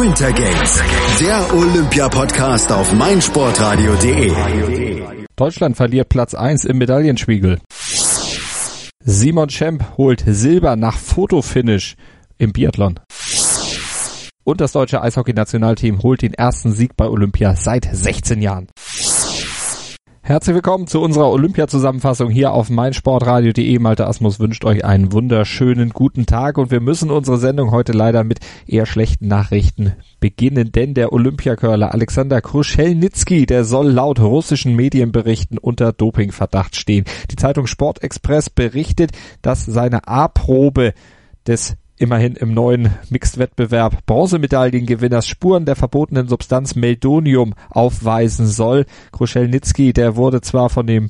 Winter 0.00 0.32
Games, 0.32 0.82
der 1.20 1.54
Olympia-Podcast 1.54 2.72
auf 2.72 2.92
meinsportradio.de. 2.94 4.32
Deutschland 5.36 5.76
verliert 5.76 6.08
Platz 6.08 6.32
1 6.34 6.64
im 6.64 6.78
Medaillenspiegel. 6.78 7.60
Simon 9.04 9.50
Schemp 9.50 9.98
holt 9.98 10.24
Silber 10.26 10.76
nach 10.76 10.96
Fotofinish 10.96 11.96
im 12.38 12.54
Biathlon. 12.54 13.00
Und 14.44 14.62
das 14.62 14.72
deutsche 14.72 15.02
Eishockey-Nationalteam 15.02 16.02
holt 16.02 16.22
den 16.22 16.32
ersten 16.32 16.72
Sieg 16.72 16.96
bei 16.96 17.06
Olympia 17.06 17.54
seit 17.54 17.86
16 17.92 18.40
Jahren. 18.40 18.68
Herzlich 20.24 20.54
willkommen 20.54 20.86
zu 20.86 21.00
unserer 21.00 21.32
Olympia-Zusammenfassung 21.32 22.30
hier 22.30 22.52
auf 22.52 22.70
meinsportradio.de. 22.70 23.80
Malte 23.80 24.06
Asmus 24.06 24.38
wünscht 24.38 24.64
euch 24.64 24.84
einen 24.84 25.10
wunderschönen 25.10 25.90
guten 25.90 26.26
Tag 26.26 26.58
und 26.58 26.70
wir 26.70 26.78
müssen 26.80 27.10
unsere 27.10 27.38
Sendung 27.38 27.72
heute 27.72 27.90
leider 27.90 28.22
mit 28.22 28.38
eher 28.64 28.86
schlechten 28.86 29.26
Nachrichten 29.26 29.96
beginnen, 30.20 30.70
denn 30.70 30.94
der 30.94 31.12
Olympiacurler 31.12 31.92
Alexander 31.92 32.40
Kruschelnitsky, 32.40 33.46
der 33.46 33.64
soll 33.64 33.88
laut 33.90 34.20
russischen 34.20 34.76
Medienberichten 34.76 35.58
unter 35.58 35.92
Dopingverdacht 35.92 36.76
stehen. 36.76 37.04
Die 37.32 37.36
Zeitung 37.36 37.66
Sportexpress 37.66 38.48
berichtet, 38.48 39.10
dass 39.42 39.66
seine 39.66 40.06
A-Probe 40.06 40.94
des 41.48 41.76
immerhin 42.02 42.34
im 42.34 42.52
neuen 42.52 42.90
Mixed-Wettbewerb 43.10 44.04
Bronzemedaillengewinners 44.06 45.24
Spuren 45.24 45.64
der 45.64 45.76
verbotenen 45.76 46.26
Substanz 46.26 46.74
Meldonium 46.74 47.54
aufweisen 47.70 48.46
soll. 48.46 48.86
Kruschelnitsky, 49.12 49.92
der 49.92 50.16
wurde 50.16 50.40
zwar 50.40 50.68
von 50.68 50.88
dem 50.88 51.08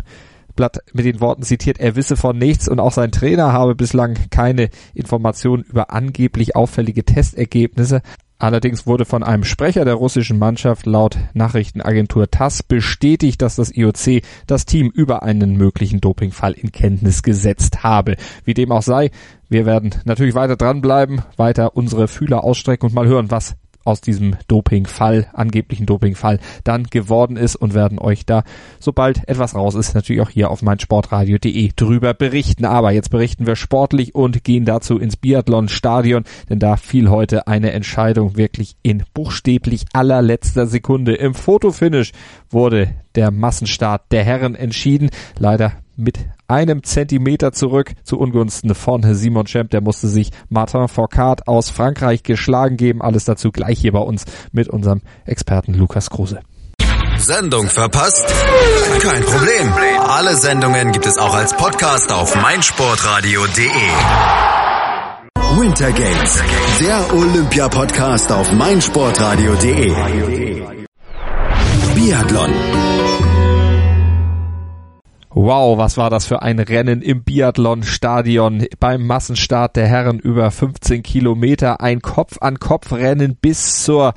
Blatt 0.54 0.80
mit 0.92 1.06
den 1.06 1.20
Worten 1.20 1.44
zitiert, 1.44 1.80
er 1.80 1.96
wisse 1.96 2.14
von 2.14 2.36
nichts 2.36 2.68
und 2.68 2.78
auch 2.78 2.92
sein 2.92 3.10
Trainer 3.10 3.54
habe 3.54 3.74
bislang 3.74 4.18
keine 4.30 4.68
Informationen 4.92 5.62
über 5.62 5.90
angeblich 5.90 6.54
auffällige 6.54 7.04
Testergebnisse. 7.04 8.02
Allerdings 8.42 8.88
wurde 8.88 9.04
von 9.04 9.22
einem 9.22 9.44
Sprecher 9.44 9.84
der 9.84 9.94
russischen 9.94 10.36
Mannschaft 10.36 10.84
laut 10.84 11.16
Nachrichtenagentur 11.32 12.28
TASS 12.28 12.64
bestätigt, 12.64 13.40
dass 13.40 13.54
das 13.54 13.70
IOC 13.70 14.24
das 14.48 14.64
Team 14.64 14.90
über 14.92 15.22
einen 15.22 15.56
möglichen 15.56 16.00
Dopingfall 16.00 16.50
in 16.54 16.72
Kenntnis 16.72 17.22
gesetzt 17.22 17.84
habe. 17.84 18.16
Wie 18.44 18.54
dem 18.54 18.72
auch 18.72 18.82
sei, 18.82 19.12
wir 19.48 19.64
werden 19.64 19.94
natürlich 20.06 20.34
weiter 20.34 20.56
dranbleiben, 20.56 21.22
weiter 21.36 21.76
unsere 21.76 22.08
Fühler 22.08 22.42
ausstrecken 22.42 22.86
und 22.86 22.96
mal 22.96 23.06
hören, 23.06 23.30
was 23.30 23.54
aus 23.84 24.00
diesem 24.00 24.36
Dopingfall, 24.48 25.26
angeblichen 25.32 25.86
Dopingfall, 25.86 26.38
dann 26.64 26.84
geworden 26.84 27.36
ist 27.36 27.56
und 27.56 27.74
werden 27.74 27.98
euch 27.98 28.26
da, 28.26 28.44
sobald 28.80 29.28
etwas 29.28 29.54
raus 29.54 29.74
ist, 29.74 29.94
natürlich 29.94 30.22
auch 30.22 30.30
hier 30.30 30.50
auf 30.50 30.62
meinsportradio.de 30.62 31.72
drüber 31.74 32.14
berichten. 32.14 32.64
Aber 32.64 32.92
jetzt 32.92 33.10
berichten 33.10 33.46
wir 33.46 33.56
sportlich 33.56 34.14
und 34.14 34.44
gehen 34.44 34.64
dazu 34.64 34.98
ins 34.98 35.16
Biathlon-Stadion, 35.16 36.24
denn 36.48 36.58
da 36.58 36.76
fiel 36.76 37.10
heute 37.10 37.46
eine 37.46 37.72
Entscheidung 37.72 38.36
wirklich 38.36 38.76
in 38.82 39.04
buchstäblich 39.14 39.84
allerletzter 39.92 40.66
Sekunde. 40.66 41.14
Im 41.14 41.34
Fotofinish 41.34 42.12
wurde 42.50 42.94
der 43.14 43.30
Massenstart 43.30 44.10
der 44.10 44.24
Herren 44.24 44.54
entschieden. 44.54 45.10
Leider 45.38 45.72
mit 45.96 46.18
einem 46.48 46.82
Zentimeter 46.82 47.52
zurück 47.52 47.92
zu 48.04 48.18
Ungunsten 48.18 48.74
von 48.74 49.02
Simon 49.14 49.46
Champ. 49.46 49.70
Der 49.70 49.80
musste 49.80 50.08
sich 50.08 50.30
Martin 50.48 50.88
Fourcade 50.88 51.46
aus 51.46 51.70
Frankreich 51.70 52.22
geschlagen 52.22 52.76
geben. 52.76 53.02
Alles 53.02 53.24
dazu 53.24 53.50
gleich 53.50 53.78
hier 53.78 53.92
bei 53.92 54.00
uns 54.00 54.24
mit 54.52 54.68
unserem 54.68 55.02
Experten 55.24 55.74
Lukas 55.74 56.10
Kruse. 56.10 56.40
Sendung 57.18 57.68
verpasst? 57.68 58.26
Kein 59.00 59.22
Problem. 59.22 59.72
Alle 60.08 60.34
Sendungen 60.36 60.92
gibt 60.92 61.06
es 61.06 61.18
auch 61.18 61.34
als 61.34 61.54
Podcast 61.56 62.12
auf 62.12 62.34
meinsportradio.de. 62.34 63.68
Winter 65.58 65.92
Games, 65.92 66.42
der 66.80 67.14
Olympia-Podcast 67.14 68.32
auf 68.32 68.50
meinsportradio.de. 68.52 69.92
Biathlon 71.94 72.50
Wow, 75.34 75.78
was 75.78 75.96
war 75.96 76.10
das 76.10 76.26
für 76.26 76.42
ein 76.42 76.58
Rennen 76.58 77.00
im 77.00 77.24
Biathlon-Stadion 77.24 78.66
beim 78.78 79.06
Massenstart 79.06 79.76
der 79.76 79.86
Herren 79.86 80.18
über 80.18 80.50
15 80.50 81.02
Kilometer. 81.02 81.80
Ein 81.80 82.02
Kopf-an-Kopf-Rennen 82.02 83.36
bis 83.40 83.82
zur 83.82 84.12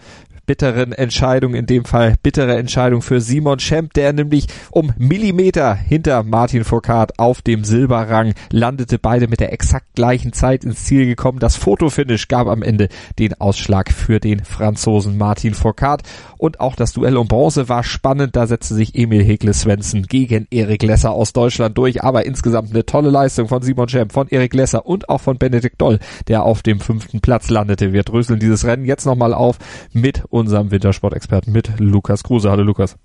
bitteren 0.46 0.92
Entscheidung, 0.92 1.56
in 1.56 1.66
dem 1.66 1.86
Fall 1.86 2.16
bittere 2.22 2.58
Entscheidung 2.58 3.02
für 3.02 3.22
Simon 3.22 3.60
Schemp, 3.60 3.94
der 3.94 4.14
nämlich 4.14 4.48
um 4.72 4.94
Millimeter 4.98 5.74
hinter 5.74 6.24
Martin 6.24 6.64
Foucault 6.64 7.18
auf 7.20 7.42
dem 7.42 7.64
Silberrang 7.64 8.34
landete, 8.52 9.00
beide 9.00 9.28
mit 9.28 9.40
der 9.40 9.54
exakt 9.54 9.96
gleichen 9.96 10.34
Zeit 10.34 10.64
ins 10.64 10.86
Ziel 10.86 11.06
gekommen. 11.06 11.40
Das 11.40 11.56
Fotofinish 11.56 12.28
gab 12.28 12.48
am 12.48 12.62
Ende 12.62 12.90
den 13.20 13.40
Ausschlag 13.40 13.92
für 13.92 14.20
den 14.20 14.44
Franzosen 14.44 15.18
Martin 15.18 15.54
Foucault 15.54 16.04
und 16.38 16.60
auch 16.60 16.76
das 16.76 16.94
Duell 16.94 17.18
um 17.18 17.28
Bronze 17.28 17.70
war 17.70 17.84
spannend, 17.84 18.36
da 18.36 18.48
setzte 18.48 18.74
sich 18.76 18.96
Emil 18.96 19.24
Hekle 19.24 19.54
Svensson 19.54 20.04
gegen 20.04 20.48
Erik 20.52 20.84
Lesser 20.84 21.12
aus 21.12 21.34
Deutschland 21.34 21.78
durch, 21.78 22.04
aber 22.04 22.26
insgesamt 22.26 22.72
eine 22.72 22.86
tolle 22.86 23.10
Leistung 23.10 23.48
von 23.48 23.62
Simon 23.62 23.90
Schemp, 23.90 24.12
von 24.12 24.28
Erik 24.30 24.54
Lesser 24.54 24.86
und 24.86 25.10
auch 25.10 25.22
von 25.22 25.38
Benedikt 25.38 25.82
Doll, 25.82 26.00
der 26.28 26.44
auf 26.44 26.62
dem 26.62 26.80
fünften 26.80 27.22
Platz 27.22 27.50
landete. 27.50 27.94
Wir 27.94 28.04
dröseln 28.04 28.40
dieses 28.40 28.66
Rennen 28.66 28.86
jetzt 28.86 29.06
nochmal 29.06 29.34
auf 29.34 29.58
mit 29.94 30.24
unserem 30.36 30.70
Wintersportexperten 30.70 31.54
mit 31.54 31.80
Lukas 31.80 32.24
Kruse. 32.24 32.52
Hallo 32.52 32.64
Lukas. 32.64 32.98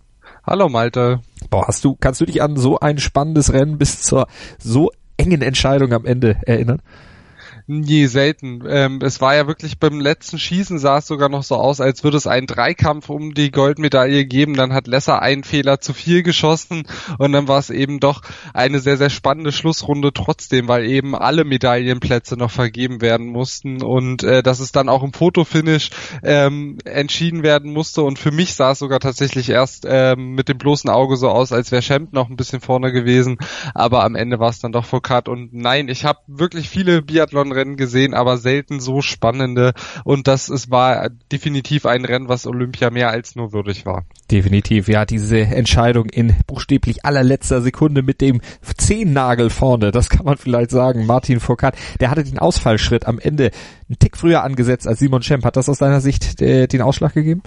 Hallo 0.45 0.69
Malte. 0.69 1.21
Boah, 1.49 1.69
hast 1.69 1.85
du, 1.85 1.97
kannst 1.99 2.21
du 2.21 2.27
dich 2.27 2.43
an 2.43 2.57
so 2.57 2.81
ein 2.81 2.99
spannendes 2.99 3.53
Rennen 3.53 3.79
bis 3.79 4.03
zur 4.03 4.27
so 4.59 4.91
engen 5.17 5.41
Entscheidung 5.41 5.93
am 5.93 6.05
Ende 6.05 6.37
erinnern? 6.47 6.83
Nie 7.73 8.07
selten. 8.07 8.65
Ähm, 8.67 8.99
es 9.01 9.21
war 9.21 9.37
ja 9.37 9.47
wirklich 9.47 9.79
beim 9.79 10.01
letzten 10.01 10.41
Schießen 10.41 10.81
sah 10.81 10.99
es 10.99 11.07
sogar 11.07 11.29
noch 11.29 11.45
so 11.45 11.55
aus, 11.55 11.81
als 11.81 12.03
würde 12.03 12.17
es 12.17 12.27
einen 12.27 12.49
Dreikampf 12.49 13.09
um 13.11 13.33
die 13.33 13.53
Goldmedaille 13.53 14.25
geben. 14.25 14.55
Dann 14.55 14.73
hat 14.73 14.89
Lesser 14.89 15.23
einen 15.23 15.45
Fehler 15.45 15.79
zu 15.79 15.93
viel 15.93 16.25
geschossen 16.25 16.83
und 17.19 17.31
dann 17.31 17.47
war 17.47 17.61
es 17.61 17.71
eben 17.71 18.01
doch 18.01 18.23
eine 18.55 18.81
sehr, 18.81 18.97
sehr 18.97 19.09
spannende 19.09 19.53
Schlussrunde 19.53 20.13
trotzdem, 20.13 20.67
weil 20.67 20.85
eben 20.85 21.15
alle 21.15 21.45
Medaillenplätze 21.45 22.37
noch 22.37 22.51
vergeben 22.51 23.03
werden 23.03 23.29
mussten 23.29 23.85
und 23.85 24.25
äh, 24.25 24.43
dass 24.43 24.59
es 24.59 24.73
dann 24.73 24.89
auch 24.89 25.05
im 25.05 25.13
Fotofinish 25.13 25.91
ähm, 26.25 26.79
entschieden 26.85 27.45
werden 27.45 27.73
musste. 27.73 28.03
Und 28.03 28.19
für 28.19 28.33
mich 28.33 28.57
sah 28.57 28.73
es 28.73 28.81
sogar 28.81 28.99
tatsächlich 28.99 29.49
erst 29.49 29.87
ähm, 29.89 30.33
mit 30.35 30.49
dem 30.49 30.59
bloßen 30.59 30.91
Auge 30.91 31.17
so 31.17 31.29
aus, 31.29 31.53
als 31.53 31.71
wäre 31.71 31.83
Schemp 31.83 32.13
noch 32.13 32.31
ein 32.31 32.37
bisschen 32.37 32.61
vorne 32.61 32.91
gewesen. 32.91 33.39
Aber 33.77 34.03
am 34.03 34.17
Ende 34.17 34.41
war 34.41 34.51
es 34.51 34.59
dann 34.59 34.73
doch 34.73 34.87
Foucault. 34.87 35.29
Und 35.29 35.55
nein, 35.55 35.87
ich 35.87 36.05
habe 36.05 36.19
wirklich 36.27 36.69
viele 36.69 37.01
Biathlon 37.03 37.59
Rennen 37.60 37.76
gesehen, 37.76 38.15
aber 38.15 38.38
selten 38.38 38.81
so 38.81 39.03
spannende. 39.03 39.72
Und 40.04 40.26
das 40.26 40.48
es 40.48 40.71
war 40.71 41.10
definitiv 41.31 41.87
ein 41.87 42.04
Rennen, 42.04 42.28
was 42.28 42.47
Olympia 42.47 42.91
mehr 42.91 43.10
als 43.10 43.37
nur 43.37 43.53
würdig 43.53 43.87
war. 43.87 44.04
Definitiv, 44.31 44.88
ja, 44.88 45.04
diese 45.04 45.41
Entscheidung 45.41 46.06
in 46.06 46.37
buchstäblich 46.47 47.04
allerletzter 47.04 47.60
Sekunde 47.62 48.03
mit 48.03 48.21
dem 48.21 48.41
Zehennagel 48.76 49.50
vorne, 49.50 49.91
das 49.91 50.09
kann 50.09 50.25
man 50.25 50.37
vielleicht 50.37 50.71
sagen. 50.71 51.06
Martin 51.06 51.41
Foucault, 51.41 51.75
der 52.00 52.10
hatte 52.10 52.25
den 52.25 52.38
Ausfallschritt 52.38 53.06
am 53.06 53.19
Ende 53.19 53.50
einen 53.88 53.98
Tick 53.98 54.16
früher 54.16 54.42
angesetzt 54.42 54.87
als 54.87 55.00
Simon 55.00 55.22
Schemp. 55.22 55.44
Hat 55.44 55.56
das 55.56 55.69
aus 55.69 55.78
deiner 55.78 56.00
Sicht 56.00 56.41
äh, 56.41 56.66
den 56.66 56.82
Ausschlag 56.82 57.15
gegeben? 57.15 57.42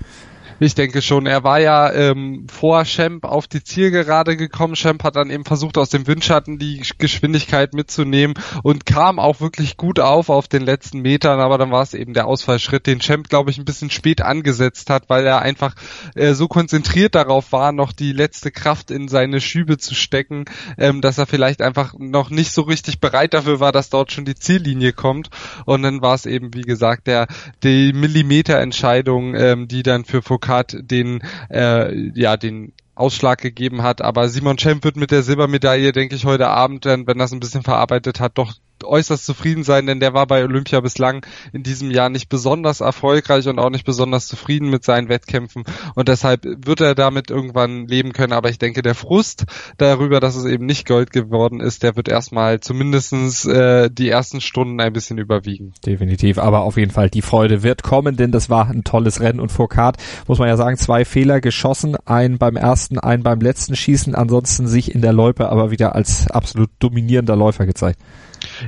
Ich 0.64 0.76
denke 0.76 1.02
schon. 1.02 1.26
Er 1.26 1.44
war 1.44 1.60
ja 1.60 1.92
ähm, 1.92 2.48
vor 2.50 2.86
Schemp 2.86 3.26
auf 3.26 3.48
die 3.48 3.66
Zielgerade 3.66 4.38
gekommen. 4.38 4.78
Schemp 4.78 5.04
hat 5.04 5.18
dann 5.18 5.30
eben 5.30 5.44
versucht, 5.44 5.78
aus 5.78 5.90
dem 5.90 6.08
Windschatten 6.08 6.58
die 6.58 6.82
Geschwindigkeit 6.98 7.74
mitzunehmen 7.74 8.36
und 8.64 8.86
kam 8.86 9.20
auch 9.20 9.42
wirklich 9.42 9.76
gut 9.76 10.00
auf 10.00 10.30
auf 10.30 10.48
den 10.48 10.62
letzten 10.62 11.02
Metern, 11.02 11.42
aber 11.42 11.58
dann 11.58 11.72
war 11.72 11.82
es 11.82 11.94
eben 11.94 12.14
der 12.14 12.28
Ausfallschritt, 12.28 12.88
den 12.88 13.02
Schemp, 13.02 13.28
glaube 13.28 13.52
ich, 13.52 13.58
ein 13.58 13.66
bisschen 13.66 13.90
spät 13.90 14.22
angesetzt 14.22 14.90
hat, 14.90 15.10
weil 15.10 15.26
er 15.26 15.42
einfach 15.42 15.76
äh, 16.16 16.32
so 16.34 16.48
konzentriert 16.48 17.14
darauf 17.14 17.52
war, 17.52 17.74
noch 17.74 17.92
die 17.92 18.14
letzte 18.14 18.50
Kraft 18.50 18.90
in 18.90 19.10
seine 19.10 19.42
Schübe 19.42 19.78
zu 19.78 19.96
stecken, 19.96 20.46
ähm, 20.78 21.02
dass 21.02 21.18
er 21.18 21.26
vielleicht 21.26 21.62
einfach 21.62 21.94
noch 21.98 22.30
nicht 22.30 22.54
so 22.54 22.62
richtig 22.62 23.02
bereit 23.02 23.34
dafür 23.34 23.60
war, 23.60 23.74
dass 23.74 23.90
dort 23.90 24.14
schon 24.14 24.24
die 24.24 24.36
Ziellinie 24.36 24.94
kommt. 24.94 25.30
Und 25.66 25.84
dann 25.84 26.02
war 26.02 26.16
es 26.16 26.26
eben, 26.26 26.54
wie 26.54 26.62
gesagt, 26.62 27.08
der 27.08 27.28
die 27.64 27.92
Millimeterentscheidung, 27.92 29.36
ähm, 29.36 29.68
die 29.68 29.84
dann 29.84 30.06
für 30.06 30.22
Foucault 30.22 30.53
den 30.62 31.22
äh, 31.50 31.94
ja 32.14 32.38
den 32.38 32.74
Ausschlag 32.96 33.40
gegeben 33.42 33.84
hat. 33.84 34.02
Aber 34.02 34.30
Simon 34.30 34.58
Schemp 34.58 34.84
wird 34.84 34.96
mit 34.96 35.12
der 35.12 35.24
Silbermedaille, 35.24 35.92
denke 35.92 36.16
ich, 36.16 36.26
heute 36.26 36.48
Abend, 36.48 36.86
wenn 36.86 37.18
das 37.18 37.32
ein 37.32 37.40
bisschen 37.40 37.64
verarbeitet 37.64 38.20
hat, 38.20 38.38
doch 38.38 38.54
äußerst 38.84 39.26
zufrieden 39.26 39.64
sein, 39.64 39.86
denn 39.86 40.00
der 40.00 40.14
war 40.14 40.28
bei 40.28 40.44
Olympia 40.44 40.80
bislang 40.80 41.26
in 41.52 41.64
diesem 41.64 41.92
Jahr 41.92 42.10
nicht 42.10 42.30
besonders 42.30 42.82
erfolgreich 42.82 43.48
und 43.48 43.60
auch 43.60 43.70
nicht 43.70 43.86
besonders 43.86 44.28
zufrieden 44.28 44.70
mit 44.70 44.84
seinen 44.84 45.10
Wettkämpfen 45.10 45.64
und 45.96 46.08
deshalb 46.08 46.44
wird 46.44 46.82
er 46.82 46.96
damit 46.96 47.30
irgendwann 47.30 47.88
leben 47.88 48.14
können. 48.14 48.34
Aber 48.34 48.50
ich 48.50 48.60
denke, 48.60 48.82
der 48.82 48.96
Frust 48.96 49.46
darüber, 49.78 50.20
dass 50.20 50.36
es 50.36 50.46
eben 50.46 50.66
nicht 50.66 50.88
Gold 50.88 51.12
geworden 51.12 51.60
ist, 51.60 51.84
der 51.84 51.96
wird 51.96 52.08
erstmal 52.08 52.60
zumindestens 52.60 53.46
äh, 53.46 53.90
die 53.92 54.10
ersten 54.10 54.42
Stunden 54.42 54.80
ein 54.82 54.94
bisschen 54.94 55.18
überwiegen. 55.18 55.74
Definitiv, 55.86 56.38
aber 56.38 56.62
auf 56.62 56.78
jeden 56.78 56.92
Fall 56.92 57.10
die 57.10 57.22
Freude 57.22 57.64
wird 57.64 57.84
kommen, 57.84 58.16
denn 58.16 58.32
das 58.32 58.50
war 58.50 58.70
ein 58.70 58.84
tolles 58.84 59.22
Rennen 59.22 59.40
und 59.40 59.52
Foucault, 59.52 59.98
muss 60.28 60.40
man 60.40 60.48
ja 60.48 60.58
sagen, 60.58 60.78
zwei 60.78 61.06
Fehler 61.06 61.42
geschossen, 61.42 61.96
einen 62.06 62.38
beim 62.38 62.56
ersten, 62.56 62.83
einen 62.92 63.24
beim 63.24 63.40
letzten 63.40 63.76
Schießen, 63.76 64.16
ansonsten 64.16 64.68
sich 64.68 64.94
in 64.94 65.02
der 65.02 65.14
Loipe 65.14 65.50
aber 65.50 65.72
wieder 65.72 65.96
als 65.96 66.30
absolut 66.30 66.70
dominierender 66.80 67.36
Läufer 67.36 67.66
gezeigt. 67.66 68.00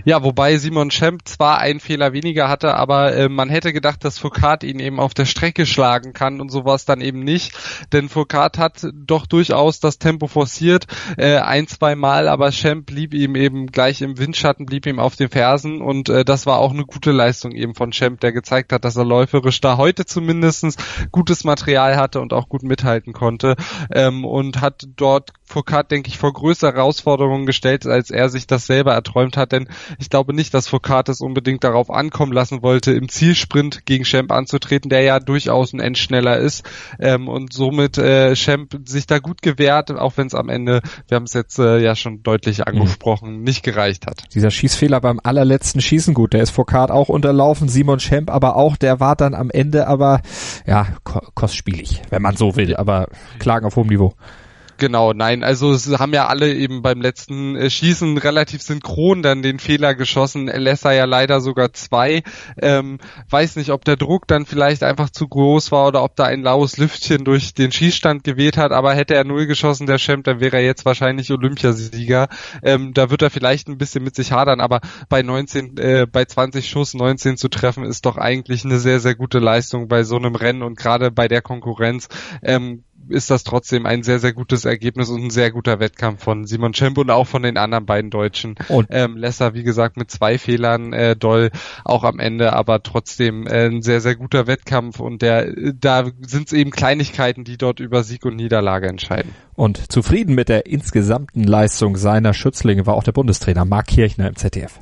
Ja, 0.04 0.24
wobei 0.24 0.57
Simon 0.57 0.92
Schemp 0.92 1.27
zwar 1.27 1.60
einen 1.60 1.80
Fehler 1.80 2.13
weniger 2.13 2.50
hatte, 2.50 2.75
aber 2.75 3.16
äh, 3.16 3.30
man 3.30 3.50
hätte 3.50 3.74
gedacht, 3.74 4.04
dass 4.04 4.19
Foucault 4.19 4.63
ihn 4.63 4.80
eben 4.80 5.00
auf 5.00 5.13
der 5.13 5.25
Strecke 5.25 5.66
schlagen 5.66 6.13
kann 6.13 6.42
und 6.42 6.50
sowas 6.50 6.86
dann 6.86 7.01
eben 7.01 7.19
nicht. 7.19 7.54
Denn 7.92 8.10
Foucault 8.10 8.57
hat 8.57 8.88
doch 8.94 9.25
durchaus 9.25 9.80
das 9.80 10.00
Tempo 10.00 10.27
forciert, 10.27 10.88
äh, 11.18 11.38
ein, 11.38 11.68
zwei 11.68 11.95
Mal, 11.95 12.27
aber 12.27 12.51
Schemp 12.51 12.88
blieb 12.88 13.13
ihm 13.13 13.36
eben 13.36 13.68
gleich 13.68 14.01
im 14.01 14.18
Windschatten, 14.18 14.66
blieb 14.66 14.86
ihm 14.86 15.00
auf 15.00 15.16
den 15.16 15.30
Fersen 15.30 15.81
und 15.81 16.10
äh, 16.10 16.25
das 16.25 16.45
war 16.45 16.60
auch 16.60 16.72
eine 16.72 16.86
gute 16.86 17.12
Leistung 17.12 17.51
eben 17.51 17.75
von 17.75 17.94
Schemp, 17.94 18.19
der 18.22 18.31
gezeigt 18.31 18.72
hat, 18.72 18.86
dass 18.86 18.95
er 18.95 19.06
läuferisch 19.06 19.62
da 19.62 19.77
heute 19.77 20.06
zumindestens 20.06 20.75
gutes 21.12 21.44
Material 21.44 21.95
hatte 21.98 22.22
und 22.22 22.33
auch 22.33 22.50
gut 22.50 22.63
mithalten 22.63 23.13
konnte 23.13 23.56
ähm, 23.92 24.25
und 24.25 24.62
hat 24.62 24.88
dort 24.95 25.31
Foucault, 25.47 25.92
denke 25.92 26.09
ich, 26.09 26.18
vor 26.18 26.33
größere 26.33 26.74
Herausforderungen 26.74 27.45
gestellt, 27.45 27.86
als 27.86 28.09
er 28.09 28.30
sich 28.30 28.47
das 28.47 28.65
selber 28.65 28.94
erträumt 28.94 29.38
hat, 29.38 29.51
denn 29.51 29.68
ich 30.00 30.09
glaube 30.09 30.33
nicht, 30.33 30.53
dass 30.53 30.68
Foucault 30.68 31.07
es 31.09 31.21
unbedingt 31.21 31.63
darauf 31.63 31.92
ankommen 31.92 32.31
lassen 32.33 32.63
wollte, 32.63 32.92
im 32.94 33.09
Zielsprint 33.09 33.86
gegen 33.86 34.03
Champ 34.06 34.31
anzutreten, 34.31 34.89
der 34.89 35.01
ja 35.01 35.19
durchaus 35.19 35.71
ein 35.74 35.80
Endschneller 35.80 36.38
ist 36.38 36.63
ähm, 37.00 37.27
und 37.27 37.53
somit 37.53 37.97
äh, 37.97 38.33
Champ 38.36 38.75
sich 38.86 39.06
da 39.06 39.19
gut 39.19 39.42
gewehrt, 39.44 39.92
auch 39.92 40.18
wenn 40.18 40.27
es 40.27 40.33
am 40.33 40.50
Ende, 40.50 40.81
wir 41.07 41.15
haben 41.15 41.25
es 41.25 41.33
jetzt 41.33 41.59
äh, 41.59 41.77
ja 41.80 41.95
schon 41.95 42.24
deutlich 42.24 42.59
mhm. 42.59 42.65
angesprochen, 42.65 43.38
mhm. 43.38 43.44
nicht 43.44 43.63
gereicht 43.63 44.07
hat. 44.07 44.24
Dieser 44.33 44.51
Schießfehler 44.51 45.00
beim 45.00 45.19
allerletzten 45.24 45.80
Schießen 45.80 46.15
gut, 46.15 46.33
der 46.33 46.41
ist 46.41 46.51
Foucault 46.51 46.89
auch 46.89 47.09
unterlaufen, 47.09 47.69
Simon 47.69 48.00
Champ 48.00 48.31
aber 48.31 48.56
auch, 48.56 48.77
der 48.77 49.00
war 49.00 49.15
dann 49.15 49.36
am 49.36 49.51
Ende 49.51 49.88
aber 49.88 50.21
ja 50.65 50.88
kostspielig, 51.36 52.01
wenn 52.09 52.24
man 52.24 52.36
so 52.36 52.56
will, 52.56 52.75
aber 52.75 53.07
Klagen 53.38 53.65
auf 53.68 53.75
hohem 53.75 53.88
Niveau. 53.88 54.15
Genau, 54.77 55.13
nein, 55.13 55.44
also 55.44 55.72
es 55.72 55.88
haben 56.00 56.13
ja 56.13 56.27
alle 56.27 56.54
eben 56.54 56.81
beim 56.81 57.00
letzten 57.00 57.56
äh, 57.56 57.69
Schießen 57.69 58.18
relativ 58.18 58.62
synchron 58.62 59.22
dann 59.22 59.42
den 59.42 59.57
Fehler 59.57 59.95
geschossen. 59.95 60.48
Lesser 60.48 60.92
ja 60.92 61.06
leider 61.06 61.39
sogar 61.39 61.72
zwei. 61.72 62.24
Ähm, 62.62 62.98
weiß 63.30 63.56
nicht, 63.56 63.69
ob 63.69 63.86
der 63.86 63.95
Druck 63.95 64.27
dann 64.27 64.45
vielleicht 64.45 64.83
einfach 64.83 65.10
zu 65.10 65.30
groß 65.30 65.72
war 65.72 65.88
oder 65.88 66.04
ob 66.04 66.18
da 66.18 66.25
ein 66.25 66.42
laues 66.42 66.75
Lüftchen 66.75 67.24
durch 67.24 67.54
den 67.54 67.72
Schießstand 67.72 68.25
gewählt 68.25 68.57
hat, 68.57 68.74
aber 68.74 68.94
hätte 68.94 69.16
er 69.16 69.24
null 69.24 69.45
geschossen, 69.45 69.88
der 69.88 69.98
Champ, 69.98 70.25
dann 70.25 70.42
wäre 70.42 70.57
er 70.57 70.63
jetzt 70.63 70.83
wahrscheinlich 70.83 71.31
Olympiasieger. 71.31 72.27
Ähm, 72.62 72.94
da 72.94 73.10
wird 73.10 73.22
er 73.22 73.30
vielleicht 73.30 73.69
ein 73.69 73.77
bisschen 73.77 74.04
mit 74.04 74.16
sich 74.16 74.33
hadern, 74.33 74.60
aber 74.60 74.81
bei 75.07 75.22
19, 75.22 75.77
äh, 75.77 76.06
bei 76.06 76.25
20 76.25 76.69
Schuss 76.69 76.94
19 76.94 77.38
zu 77.38 77.48
treffen, 77.48 77.86
ist 77.86 78.06
doch 78.06 78.18
eigentlich 78.18 78.66
eine 78.66 78.80
sehr, 78.80 79.00
sehr 79.00 79.16
gute 79.16 79.39
Leistung 79.39 79.88
bei 79.88 80.04
so 80.04 80.18
einem 80.18 80.36
Rennen 80.36 80.63
und 80.63 80.77
gerade 80.77 81.12
bei 81.12 81.30
der 81.30 81.42
Konkurrenz. 81.42 82.10
Ähm, 82.44 82.83
ist 83.10 83.30
das 83.30 83.44
trotzdem 83.44 83.86
ein 83.86 84.04
sehr, 84.04 84.19
sehr 84.19 84.34
gutes 84.34 84.66
Ergebnis 84.66 85.10
und 85.10 85.24
ein 85.24 85.30
sehr 85.30 85.52
guter 85.52 85.80
Wettkampf 85.80 86.24
von 86.24 86.46
Simon 86.46 86.74
Schemp 86.74 86.98
und 86.98 87.10
auch 87.10 87.28
von 87.28 87.44
den 87.44 87.57
anderen 87.57 87.86
beiden 87.86 88.10
Deutschen. 88.10 88.56
Und 88.69 88.88
ähm, 88.90 89.18
Lesser, 89.18 89.54
wie 89.54 89.63
gesagt, 89.63 89.98
mit 89.98 90.12
zwei 90.12 90.38
Fehlern 90.38 90.94
äh, 90.94 91.16
doll 91.16 91.52
auch 91.84 92.04
am 92.04 92.19
Ende, 92.19 92.54
aber 92.54 92.84
trotzdem 92.84 93.48
äh, 93.48 93.68
ein 93.68 93.81
sehr, 93.81 94.02
sehr 94.02 94.16
guter 94.16 94.48
Wettkampf 94.48 95.00
und 95.00 95.22
der 95.22 95.54
da 95.80 96.06
sind 96.22 96.48
es 96.48 96.54
eben 96.54 96.72
Kleinigkeiten, 96.72 97.44
die 97.44 97.57
dort 97.57 97.80
über 97.80 98.04
Sieg 98.04 98.25
und 98.25 98.36
Niederlage 98.36 98.88
entscheiden. 98.88 99.34
Und 99.54 99.92
zufrieden 99.92 100.36
mit 100.36 100.50
der 100.50 100.66
insgesamten 100.66 101.44
Leistung 101.44 101.96
seiner 101.98 102.34
Schützlinge 102.34 102.86
war 102.86 102.96
auch 102.96 103.04
der 103.04 103.13
Bundestrainer 103.13 103.66
Marc 103.66 103.88
Kirchner 103.88 104.28
im 104.28 104.36
ZDF. 104.36 104.80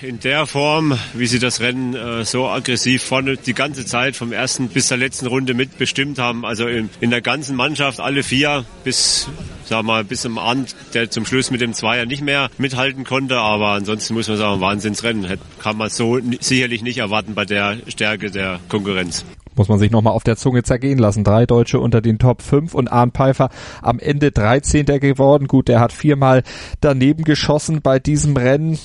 In 0.00 0.20
der 0.20 0.46
Form, 0.46 0.96
wie 1.12 1.26
sie 1.26 1.40
das 1.40 1.60
Rennen 1.60 1.96
äh, 1.96 2.24
so 2.24 2.46
aggressiv 2.46 3.02
vorne 3.02 3.36
die 3.36 3.52
ganze 3.52 3.84
Zeit 3.84 4.14
vom 4.14 4.32
ersten 4.32 4.68
bis 4.68 4.86
zur 4.86 4.96
letzten 4.96 5.26
Runde 5.26 5.54
mitbestimmt 5.54 6.20
haben, 6.20 6.44
also 6.44 6.68
in, 6.68 6.88
in 7.00 7.10
der 7.10 7.20
ganzen 7.20 7.56
Mannschaft 7.56 7.98
alle 7.98 8.22
vier 8.22 8.64
bis 8.84 9.28
sag 9.64 9.82
mal 9.82 10.04
bis 10.04 10.20
zum 10.20 10.38
Abend, 10.38 10.76
der 10.94 11.10
zum 11.10 11.26
Schluss 11.26 11.50
mit 11.50 11.60
dem 11.60 11.72
Zweier 11.72 12.06
nicht 12.06 12.22
mehr 12.22 12.48
mithalten 12.58 13.02
konnte, 13.02 13.38
aber 13.38 13.70
ansonsten 13.70 14.14
muss 14.14 14.28
man 14.28 14.36
sagen 14.36 14.60
Wahnsinnsrennen, 14.60 15.38
kann 15.58 15.76
man 15.76 15.90
so 15.90 16.16
sicherlich 16.38 16.82
nicht 16.82 16.98
erwarten 16.98 17.34
bei 17.34 17.44
der 17.44 17.78
Stärke 17.88 18.30
der 18.30 18.60
Konkurrenz 18.68 19.24
muss 19.54 19.68
man 19.68 19.78
sich 19.78 19.90
nochmal 19.90 20.14
auf 20.14 20.24
der 20.24 20.36
Zunge 20.36 20.62
zergehen 20.62 20.98
lassen. 20.98 21.24
Drei 21.24 21.44
Deutsche 21.44 21.78
unter 21.78 22.00
den 22.00 22.18
Top 22.18 22.40
5 22.40 22.74
und 22.74 22.90
Arndt 22.90 23.14
Pfeiffer 23.14 23.50
am 23.82 23.98
Ende 23.98 24.32
13. 24.32 24.86
geworden. 24.86 25.46
Gut, 25.46 25.68
der 25.68 25.78
hat 25.78 25.92
viermal 25.92 26.42
daneben 26.80 27.24
geschossen 27.24 27.82
bei 27.82 27.98
diesem 27.98 28.36
Rennen 28.36 28.78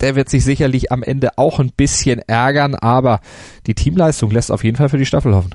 der 0.00 0.16
wird 0.16 0.28
sich 0.28 0.44
sicherlich 0.44 0.92
am 0.92 1.02
Ende 1.02 1.36
auch 1.36 1.58
ein 1.58 1.72
bisschen 1.76 2.20
ärgern, 2.20 2.74
aber 2.74 3.20
die 3.66 3.74
Teamleistung 3.74 4.30
lässt 4.30 4.50
auf 4.50 4.64
jeden 4.64 4.76
Fall 4.76 4.88
für 4.88 4.98
die 4.98 5.06
Staffel 5.06 5.34
hoffen. 5.34 5.54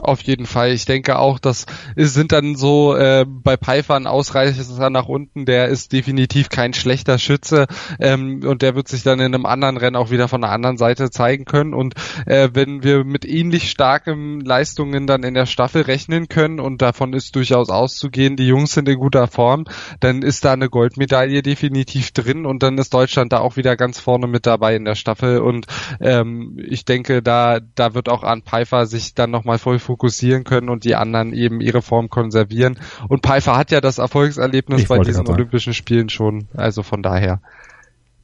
Auf 0.00 0.22
jeden 0.22 0.46
Fall. 0.46 0.72
Ich 0.72 0.86
denke 0.86 1.18
auch, 1.18 1.38
das 1.38 1.66
sind 1.94 2.32
dann 2.32 2.56
so 2.56 2.96
äh, 2.96 3.24
bei 3.26 3.56
Pfeiffer 3.56 3.94
ein 3.94 4.06
Ausreißer 4.08 4.90
nach 4.90 5.06
unten. 5.06 5.46
Der 5.46 5.68
ist 5.68 5.92
definitiv 5.92 6.48
kein 6.48 6.74
schlechter 6.74 7.18
Schütze 7.18 7.66
ähm, 8.00 8.40
und 8.44 8.62
der 8.62 8.74
wird 8.74 8.88
sich 8.88 9.04
dann 9.04 9.20
in 9.20 9.34
einem 9.34 9.46
anderen 9.46 9.76
Rennen 9.76 9.96
auch 9.96 10.10
wieder 10.10 10.26
von 10.26 10.40
der 10.40 10.50
anderen 10.50 10.78
Seite 10.78 11.10
zeigen 11.10 11.44
können. 11.44 11.74
Und 11.74 11.94
äh, 12.26 12.50
wenn 12.52 12.82
wir 12.82 13.04
mit 13.04 13.24
ähnlich 13.24 13.70
starken 13.70 14.40
Leistungen 14.40 15.06
dann 15.06 15.22
in 15.22 15.34
der 15.34 15.46
Staffel 15.46 15.82
rechnen 15.82 16.28
können 16.28 16.58
und 16.58 16.82
davon 16.82 17.12
ist 17.12 17.36
durchaus 17.36 17.70
auszugehen, 17.70 18.36
die 18.36 18.48
Jungs 18.48 18.72
sind 18.72 18.88
in 18.88 18.98
guter 18.98 19.28
Form, 19.28 19.64
dann 20.00 20.22
ist 20.22 20.44
da 20.44 20.54
eine 20.54 20.68
Goldmedaille 20.68 21.42
definitiv 21.42 22.10
drin 22.10 22.46
und 22.46 22.64
dann 22.64 22.78
ist 22.78 22.92
Deutschland 22.92 23.32
da 23.32 23.38
auch 23.38 23.56
wieder 23.56 23.76
ganz 23.76 24.00
vorne 24.00 24.26
mit 24.26 24.44
dabei 24.44 24.74
in 24.74 24.84
der 24.84 24.96
Staffel. 24.96 25.38
Und 25.38 25.66
ähm, 26.00 26.58
ich 26.58 26.84
denke, 26.84 27.22
da 27.22 27.60
da 27.76 27.94
wird 27.94 28.08
auch 28.08 28.24
an 28.24 28.42
Pfeiffer 28.42 28.86
sich 28.86 29.14
dann 29.14 29.30
nochmal 29.30 29.58
voll 29.58 29.78
fokussieren 29.84 30.44
können 30.44 30.68
und 30.68 30.84
die 30.84 30.96
anderen 30.96 31.32
eben 31.32 31.60
ihre 31.60 31.82
Form 31.82 32.08
konservieren. 32.08 32.78
Und 33.08 33.24
Pfeiffer 33.24 33.56
hat 33.56 33.70
ja 33.70 33.80
das 33.80 33.98
Erfolgserlebnis 33.98 34.82
ich 34.82 34.88
bei 34.88 34.98
diesen 34.98 35.28
Olympischen 35.28 35.74
Spielen 35.74 36.08
schon, 36.08 36.48
also 36.54 36.82
von 36.82 37.02
daher 37.02 37.40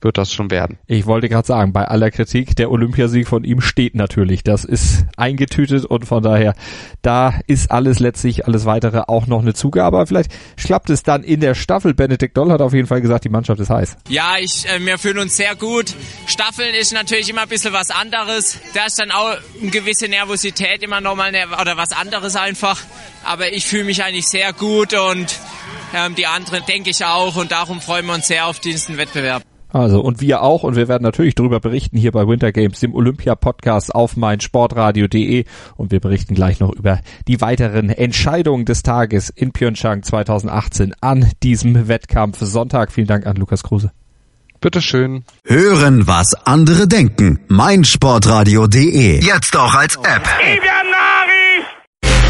wird 0.00 0.18
das 0.18 0.32
schon 0.32 0.50
werden. 0.50 0.78
Ich 0.86 1.06
wollte 1.06 1.28
gerade 1.28 1.46
sagen, 1.46 1.72
bei 1.72 1.86
aller 1.86 2.10
Kritik, 2.10 2.56
der 2.56 2.70
Olympiasieg 2.70 3.28
von 3.28 3.44
ihm 3.44 3.60
steht 3.60 3.94
natürlich. 3.94 4.42
Das 4.42 4.64
ist 4.64 5.04
eingetütet 5.16 5.84
und 5.84 6.06
von 6.06 6.22
daher, 6.22 6.54
da 7.02 7.34
ist 7.46 7.70
alles 7.70 7.98
letztlich, 7.98 8.46
alles 8.46 8.64
weitere 8.64 9.02
auch 9.06 9.26
noch 9.26 9.40
eine 9.40 9.54
Zugabe. 9.54 9.98
Aber 9.98 10.06
vielleicht 10.06 10.32
klappt 10.56 10.90
es 10.90 11.02
dann 11.02 11.22
in 11.22 11.40
der 11.40 11.54
Staffel. 11.54 11.94
Benedikt 11.94 12.36
Doll 12.36 12.50
hat 12.50 12.60
auf 12.60 12.72
jeden 12.72 12.86
Fall 12.86 13.00
gesagt, 13.00 13.24
die 13.24 13.28
Mannschaft 13.28 13.60
ist 13.60 13.70
heiß. 13.70 13.96
Ja, 14.08 14.36
ich, 14.38 14.66
äh, 14.68 14.84
wir 14.84 14.98
fühlen 14.98 15.18
uns 15.18 15.36
sehr 15.36 15.54
gut. 15.54 15.94
Staffeln 16.26 16.74
ist 16.74 16.92
natürlich 16.92 17.28
immer 17.28 17.42
ein 17.42 17.48
bisschen 17.48 17.72
was 17.72 17.90
anderes. 17.90 18.58
Da 18.74 18.86
ist 18.86 18.98
dann 18.98 19.10
auch 19.10 19.36
eine 19.60 19.70
gewisse 19.70 20.08
Nervosität 20.08 20.82
immer 20.82 21.00
nochmal 21.00 21.30
oder 21.60 21.76
was 21.76 21.92
anderes 21.92 22.36
einfach. 22.36 22.80
Aber 23.24 23.52
ich 23.52 23.66
fühle 23.66 23.84
mich 23.84 24.02
eigentlich 24.02 24.26
sehr 24.26 24.52
gut 24.52 24.94
und 24.94 25.38
ähm, 25.94 26.14
die 26.14 26.26
anderen 26.26 26.64
denke 26.66 26.90
ich 26.90 27.04
auch 27.04 27.36
und 27.36 27.52
darum 27.52 27.80
freuen 27.80 28.06
wir 28.06 28.14
uns 28.14 28.26
sehr 28.26 28.46
auf 28.46 28.60
diesen 28.60 28.96
Wettbewerb. 28.96 29.42
Also, 29.72 30.00
und 30.00 30.20
wir 30.20 30.42
auch, 30.42 30.62
und 30.62 30.76
wir 30.76 30.88
werden 30.88 31.02
natürlich 31.02 31.34
darüber 31.34 31.60
berichten 31.60 31.96
hier 31.96 32.12
bei 32.12 32.26
Winter 32.26 32.52
Games, 32.52 32.80
dem 32.80 32.94
Olympia-Podcast 32.94 33.94
auf 33.94 34.16
meinsportradio.de 34.16 35.44
und 35.76 35.92
wir 35.92 36.00
berichten 36.00 36.34
gleich 36.34 36.60
noch 36.60 36.72
über 36.72 37.00
die 37.28 37.40
weiteren 37.40 37.90
Entscheidungen 37.90 38.64
des 38.64 38.82
Tages 38.82 39.30
in 39.30 39.52
Pyeongchang 39.52 40.02
2018 40.02 40.94
an 41.00 41.30
diesem 41.42 41.88
Wettkampf 41.88 42.38
Sonntag. 42.40 42.92
Vielen 42.92 43.06
Dank 43.06 43.26
an 43.26 43.36
Lukas 43.36 43.62
Kruse. 43.62 43.92
Bitteschön. 44.60 45.24
Hören, 45.44 46.06
was 46.06 46.34
andere 46.44 46.86
denken. 46.86 47.40
meinsportradio.de. 47.48 49.24
Jetzt 49.24 49.56
auch 49.56 49.74
als 49.74 49.96
App. 49.96 50.28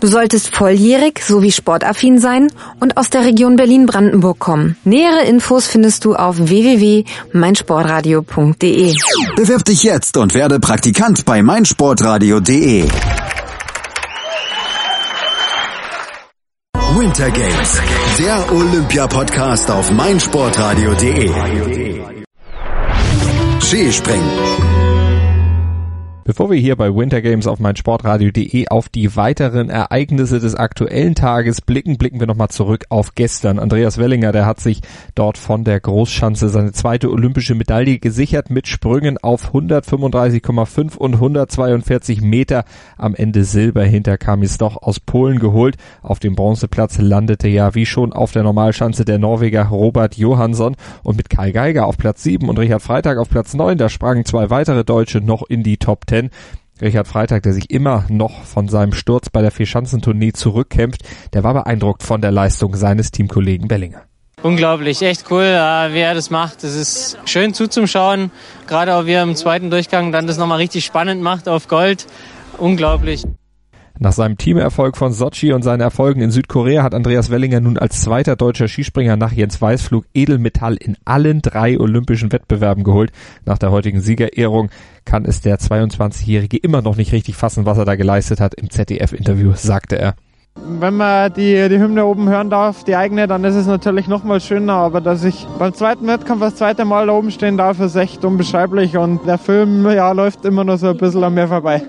Du 0.00 0.06
solltest 0.08 0.54
volljährig 0.54 1.20
sowie 1.22 1.52
sportaffin 1.52 2.18
sein 2.18 2.48
und 2.80 2.96
aus 2.96 3.10
der 3.10 3.24
Region 3.24 3.56
Berlin-Brandenburg 3.56 4.38
kommen. 4.38 4.76
Nähere 4.84 5.24
Infos 5.24 5.66
findest 5.66 6.04
du 6.04 6.14
auf 6.14 6.36
www.meinsportradio.de. 6.38 8.94
Bewirb 9.36 9.64
dich 9.64 9.82
jetzt 9.82 10.16
und 10.16 10.34
werde 10.34 10.60
Praktikant 10.60 11.24
bei 11.24 11.42
meinsportradio.de. 11.42 12.84
Winter 16.94 17.30
Games, 17.30 17.80
der 18.18 18.52
Olympia-Podcast 18.52 19.70
auf 19.70 19.90
meinsportradio.de. 19.90 21.30
Skispringen 23.60 24.71
Bevor 26.24 26.52
wir 26.52 26.56
hier 26.56 26.76
bei 26.76 26.94
Winter 26.94 27.20
Games 27.20 27.48
auf 27.48 27.58
meinsportradio.de 27.58 28.68
auf 28.68 28.88
die 28.88 29.16
weiteren 29.16 29.70
Ereignisse 29.70 30.38
des 30.38 30.54
aktuellen 30.54 31.16
Tages 31.16 31.60
blicken, 31.60 31.98
blicken 31.98 32.20
wir 32.20 32.28
nochmal 32.28 32.50
zurück 32.50 32.84
auf 32.90 33.16
gestern. 33.16 33.58
Andreas 33.58 33.98
Wellinger, 33.98 34.30
der 34.30 34.46
hat 34.46 34.60
sich 34.60 34.82
dort 35.16 35.36
von 35.36 35.64
der 35.64 35.80
Großschanze 35.80 36.48
seine 36.48 36.70
zweite 36.70 37.10
olympische 37.10 37.56
Medaille 37.56 37.98
gesichert 37.98 38.50
mit 38.50 38.68
Sprüngen 38.68 39.18
auf 39.18 39.52
135,5 39.52 40.96
und 40.96 41.14
142 41.14 42.20
Meter. 42.20 42.66
Am 42.96 43.16
Ende 43.16 43.42
Silber 43.42 43.82
hinter 43.82 44.16
Kamis 44.16 44.58
doch 44.58 44.80
aus 44.80 45.00
Polen 45.00 45.40
geholt. 45.40 45.76
Auf 46.02 46.20
dem 46.20 46.36
Bronzeplatz 46.36 46.98
landete 46.98 47.48
ja 47.48 47.74
wie 47.74 47.84
schon 47.84 48.12
auf 48.12 48.30
der 48.30 48.44
Normalschanze 48.44 49.04
der 49.04 49.18
Norweger 49.18 49.64
Robert 49.64 50.16
Johansson 50.16 50.76
und 51.02 51.16
mit 51.16 51.30
Kai 51.30 51.50
Geiger 51.50 51.86
auf 51.86 51.98
Platz 51.98 52.22
7 52.22 52.48
und 52.48 52.60
Richard 52.60 52.82
Freitag 52.82 53.18
auf 53.18 53.28
Platz 53.28 53.54
9. 53.54 53.76
Da 53.76 53.88
sprangen 53.88 54.24
zwei 54.24 54.50
weitere 54.50 54.84
Deutsche 54.84 55.20
noch 55.20 55.42
in 55.48 55.64
die 55.64 55.78
Top 55.78 56.06
10. 56.12 56.28
Richard 56.82 57.08
Freitag, 57.08 57.42
der 57.44 57.54
sich 57.54 57.70
immer 57.70 58.04
noch 58.10 58.44
von 58.44 58.68
seinem 58.68 58.92
Sturz 58.92 59.30
bei 59.30 59.40
der 59.40 59.50
Vierschanzentournee 59.50 60.32
zurückkämpft, 60.32 61.00
der 61.32 61.42
war 61.42 61.54
beeindruckt 61.54 62.02
von 62.02 62.20
der 62.20 62.30
Leistung 62.30 62.76
seines 62.76 63.12
Teamkollegen 63.12 63.66
Bellinger. 63.66 64.02
Unglaublich, 64.42 65.00
echt 65.00 65.30
cool, 65.30 65.44
wie 65.44 66.00
er 66.00 66.14
das 66.14 66.28
macht. 66.28 66.64
Es 66.64 66.74
ist 66.74 67.18
schön 67.24 67.54
zuzuschauen, 67.54 68.30
gerade 68.66 68.94
auch 68.94 69.06
wie 69.06 69.12
er 69.12 69.22
im 69.22 69.36
zweiten 69.36 69.70
Durchgang 69.70 70.12
dann 70.12 70.26
das 70.26 70.36
nochmal 70.36 70.58
richtig 70.58 70.84
spannend 70.84 71.22
macht 71.22 71.48
auf 71.48 71.66
Gold. 71.66 72.06
Unglaublich. 72.58 73.24
Nach 73.98 74.12
seinem 74.12 74.38
Teamerfolg 74.38 74.96
von 74.96 75.12
Sochi 75.12 75.52
und 75.52 75.62
seinen 75.62 75.80
Erfolgen 75.80 76.22
in 76.22 76.30
Südkorea 76.30 76.82
hat 76.82 76.94
Andreas 76.94 77.30
Wellinger 77.30 77.60
nun 77.60 77.78
als 77.78 78.00
zweiter 78.00 78.36
deutscher 78.36 78.66
Skispringer 78.66 79.16
nach 79.16 79.32
Jens 79.32 79.60
Weißflug 79.60 80.04
Edelmetall 80.14 80.76
in 80.76 80.96
allen 81.04 81.42
drei 81.42 81.78
olympischen 81.78 82.32
Wettbewerben 82.32 82.84
geholt. 82.84 83.12
Nach 83.44 83.58
der 83.58 83.70
heutigen 83.70 84.00
Siegerehrung 84.00 84.70
kann 85.04 85.24
es 85.24 85.40
der 85.40 85.58
22-Jährige 85.58 86.56
immer 86.56 86.82
noch 86.82 86.96
nicht 86.96 87.12
richtig 87.12 87.36
fassen, 87.36 87.66
was 87.66 87.78
er 87.78 87.84
da 87.84 87.94
geleistet 87.94 88.40
hat. 88.40 88.54
Im 88.54 88.70
ZDF-Interview 88.70 89.52
sagte 89.54 89.98
er. 89.98 90.14
Wenn 90.54 90.96
man 90.96 91.32
die, 91.32 91.68
die 91.68 91.78
Hymne 91.78 92.04
oben 92.04 92.28
hören 92.28 92.50
darf, 92.50 92.84
die 92.84 92.94
eigene, 92.94 93.26
dann 93.26 93.42
ist 93.44 93.54
es 93.54 93.66
natürlich 93.66 94.06
noch 94.06 94.22
mal 94.22 94.40
schöner. 94.40 94.74
Aber 94.74 95.00
dass 95.00 95.24
ich 95.24 95.46
beim 95.58 95.72
zweiten 95.72 96.06
Wettkampf 96.06 96.40
das 96.40 96.56
zweite 96.56 96.84
Mal 96.84 97.06
da 97.06 97.12
oben 97.12 97.30
stehen 97.30 97.56
darf, 97.56 97.80
ist 97.80 97.96
echt 97.96 98.24
unbeschreiblich. 98.24 98.96
Und 98.96 99.26
der 99.26 99.38
Film, 99.38 99.88
ja, 99.90 100.12
läuft 100.12 100.44
immer 100.44 100.64
noch 100.64 100.76
so 100.76 100.88
ein 100.88 100.96
bisschen 100.96 101.24
an 101.24 101.34
mir 101.34 101.48
vorbei. 101.48 101.82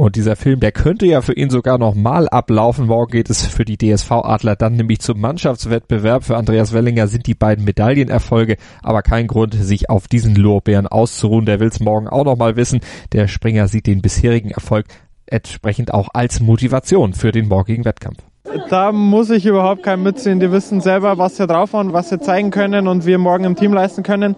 Und 0.00 0.16
dieser 0.16 0.34
Film, 0.34 0.60
der 0.60 0.72
könnte 0.72 1.04
ja 1.04 1.20
für 1.20 1.34
ihn 1.34 1.50
sogar 1.50 1.76
noch 1.76 1.94
mal 1.94 2.26
ablaufen. 2.26 2.86
Morgen 2.86 3.12
geht 3.12 3.28
es 3.28 3.44
für 3.44 3.66
die 3.66 3.76
DSV-Adler 3.76 4.56
dann 4.56 4.76
nämlich 4.76 5.00
zum 5.00 5.20
Mannschaftswettbewerb. 5.20 6.24
Für 6.24 6.38
Andreas 6.38 6.72
Wellinger 6.72 7.06
sind 7.06 7.26
die 7.26 7.34
beiden 7.34 7.66
Medaillenerfolge 7.66 8.56
aber 8.82 9.02
kein 9.02 9.26
Grund, 9.26 9.52
sich 9.52 9.90
auf 9.90 10.08
diesen 10.08 10.36
Lorbeeren 10.36 10.86
auszuruhen. 10.86 11.44
Der 11.44 11.60
will 11.60 11.68
es 11.68 11.80
morgen 11.80 12.08
auch 12.08 12.24
noch 12.24 12.38
mal 12.38 12.56
wissen. 12.56 12.80
Der 13.12 13.28
Springer 13.28 13.68
sieht 13.68 13.86
den 13.86 14.00
bisherigen 14.00 14.52
Erfolg 14.52 14.86
entsprechend 15.26 15.92
auch 15.92 16.08
als 16.14 16.40
Motivation 16.40 17.12
für 17.12 17.30
den 17.30 17.46
morgigen 17.46 17.84
Wettkampf. 17.84 18.29
Da 18.68 18.92
muss 18.92 19.30
ich 19.30 19.46
überhaupt 19.46 19.82
keinen 19.82 20.02
mitziehen. 20.02 20.40
Die 20.40 20.50
wissen 20.50 20.80
selber, 20.80 21.18
was 21.18 21.36
sie 21.36 21.46
drauf 21.46 21.72
haben, 21.72 21.92
was 21.92 22.08
sie 22.08 22.18
zeigen 22.18 22.50
können 22.50 22.88
und 22.88 23.06
wir 23.06 23.18
morgen 23.18 23.44
im 23.44 23.56
Team 23.56 23.72
leisten 23.72 24.02
können. 24.02 24.36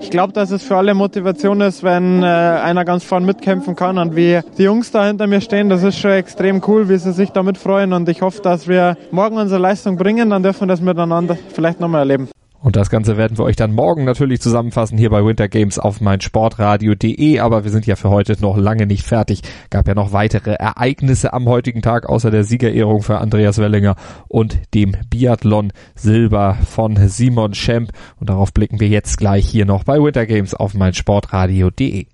Ich 0.00 0.10
glaube, 0.10 0.32
dass 0.32 0.50
es 0.50 0.62
für 0.62 0.76
alle 0.76 0.94
Motivation 0.94 1.60
ist, 1.60 1.82
wenn 1.82 2.22
äh, 2.22 2.26
einer 2.26 2.84
ganz 2.84 3.04
vorn 3.04 3.24
mitkämpfen 3.24 3.74
kann 3.76 3.98
und 3.98 4.16
wie 4.16 4.40
die 4.58 4.64
Jungs 4.64 4.90
da 4.90 5.06
hinter 5.06 5.26
mir 5.26 5.40
stehen. 5.40 5.68
Das 5.68 5.82
ist 5.82 5.98
schon 5.98 6.12
extrem 6.12 6.62
cool, 6.66 6.88
wie 6.88 6.98
sie 6.98 7.12
sich 7.12 7.30
damit 7.30 7.58
freuen 7.58 7.92
und 7.92 8.08
ich 8.08 8.22
hoffe, 8.22 8.42
dass 8.42 8.68
wir 8.68 8.96
morgen 9.10 9.36
unsere 9.36 9.60
Leistung 9.60 9.96
bringen. 9.96 10.30
Dann 10.30 10.42
dürfen 10.42 10.62
wir 10.62 10.68
das 10.68 10.80
miteinander 10.80 11.36
vielleicht 11.54 11.80
nochmal 11.80 12.00
erleben. 12.00 12.28
Und 12.64 12.76
das 12.76 12.88
Ganze 12.88 13.18
werden 13.18 13.36
wir 13.36 13.44
euch 13.44 13.56
dann 13.56 13.74
morgen 13.74 14.04
natürlich 14.04 14.40
zusammenfassen 14.40 14.96
hier 14.96 15.10
bei 15.10 15.22
Winter 15.22 15.48
Games 15.48 15.78
auf 15.78 16.00
meinsportradio.de. 16.00 17.38
Aber 17.40 17.62
wir 17.62 17.70
sind 17.70 17.84
ja 17.86 17.94
für 17.94 18.08
heute 18.08 18.40
noch 18.40 18.56
lange 18.56 18.86
nicht 18.86 19.04
fertig. 19.04 19.42
Gab 19.68 19.86
ja 19.86 19.94
noch 19.94 20.14
weitere 20.14 20.54
Ereignisse 20.54 21.34
am 21.34 21.46
heutigen 21.46 21.82
Tag, 21.82 22.08
außer 22.08 22.30
der 22.30 22.42
Siegerehrung 22.42 23.02
für 23.02 23.18
Andreas 23.18 23.58
Wellinger 23.58 23.96
und 24.28 24.58
dem 24.72 24.96
Biathlon 25.10 25.74
Silber 25.94 26.56
von 26.64 26.96
Simon 27.06 27.52
Schemp. 27.52 27.90
Und 28.18 28.30
darauf 28.30 28.54
blicken 28.54 28.80
wir 28.80 28.88
jetzt 28.88 29.18
gleich 29.18 29.46
hier 29.46 29.66
noch 29.66 29.84
bei 29.84 29.98
Winter 29.98 30.24
Games 30.24 30.54
auf 30.54 30.72
meinsportradio.de. 30.72 32.13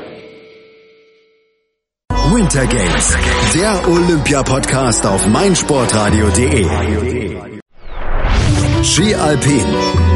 Winter 2.33 2.65
Games, 2.65 3.17
der 3.53 3.87
Olympia-Podcast 3.89 5.05
auf 5.05 5.27
meinsportradio.de. 5.27 6.65
Ski 8.83 9.13
Alpin. 9.15 10.10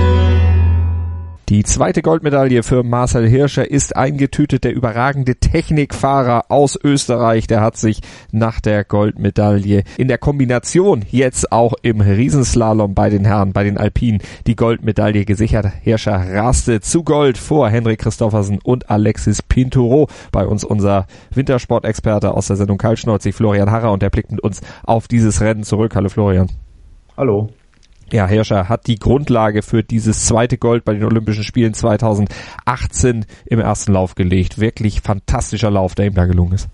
Die 1.47 1.63
zweite 1.63 2.01
Goldmedaille 2.01 2.63
für 2.63 2.81
Marcel 2.81 3.29
Hirscher 3.29 3.69
ist 3.69 3.95
eingetütet. 3.95 4.63
Der 4.63 4.73
überragende 4.73 5.35
Technikfahrer 5.35 6.45
aus 6.49 6.75
Österreich, 6.83 7.45
der 7.45 7.61
hat 7.61 7.77
sich 7.77 8.01
nach 8.31 8.59
der 8.59 8.83
Goldmedaille 8.83 9.83
in 9.97 10.07
der 10.07 10.17
Kombination 10.17 11.03
jetzt 11.11 11.51
auch 11.51 11.75
im 11.83 12.01
Riesenslalom 12.01 12.95
bei 12.95 13.11
den 13.11 13.25
Herren, 13.25 13.53
bei 13.53 13.63
den 13.63 13.77
Alpinen, 13.77 14.23
die 14.47 14.55
Goldmedaille 14.55 15.23
gesichert. 15.23 15.67
Hirscher 15.83 16.33
raste 16.33 16.81
zu 16.81 17.03
Gold 17.03 17.37
vor 17.37 17.69
Henrik 17.69 17.99
Christoffersen 17.99 18.57
und 18.63 18.89
Alexis 18.89 19.43
Pinturo. 19.43 20.09
Bei 20.31 20.47
uns 20.47 20.63
unser 20.63 21.05
Wintersportexperte 21.29 22.33
aus 22.33 22.47
der 22.47 22.55
Sendung 22.55 22.79
Kaltschneuzig, 22.79 23.35
Florian 23.35 23.69
Harrer, 23.69 23.91
und 23.91 24.01
der 24.01 24.09
blickt 24.09 24.31
mit 24.31 24.41
uns 24.41 24.61
auf 24.83 25.07
dieses 25.07 25.41
Rennen 25.41 25.61
zurück. 25.61 25.95
Hallo 25.95 26.09
Florian. 26.09 26.49
Hallo. 27.15 27.51
Ja, 28.11 28.27
Hirscher 28.27 28.69
hat 28.69 28.85
die 28.85 28.99
Grundlage 28.99 29.63
für 29.63 29.81
dieses 29.81 30.25
zweite 30.25 30.59
Gold 30.59 30.85
bei 30.85 30.93
den 30.93 31.03
Olympischen 31.05 31.43
Spielen 31.43 31.73
2018 31.73 33.25
im 33.47 33.59
ersten 33.59 33.93
Lauf 33.93 34.13
gelegt. 34.13 34.59
Wirklich 34.59 35.01
fantastischer 35.01 35.71
Lauf, 35.71 35.95
der 35.95 36.05
ihm 36.05 36.13
da 36.13 36.25
gelungen 36.25 36.53
ist. 36.53 36.69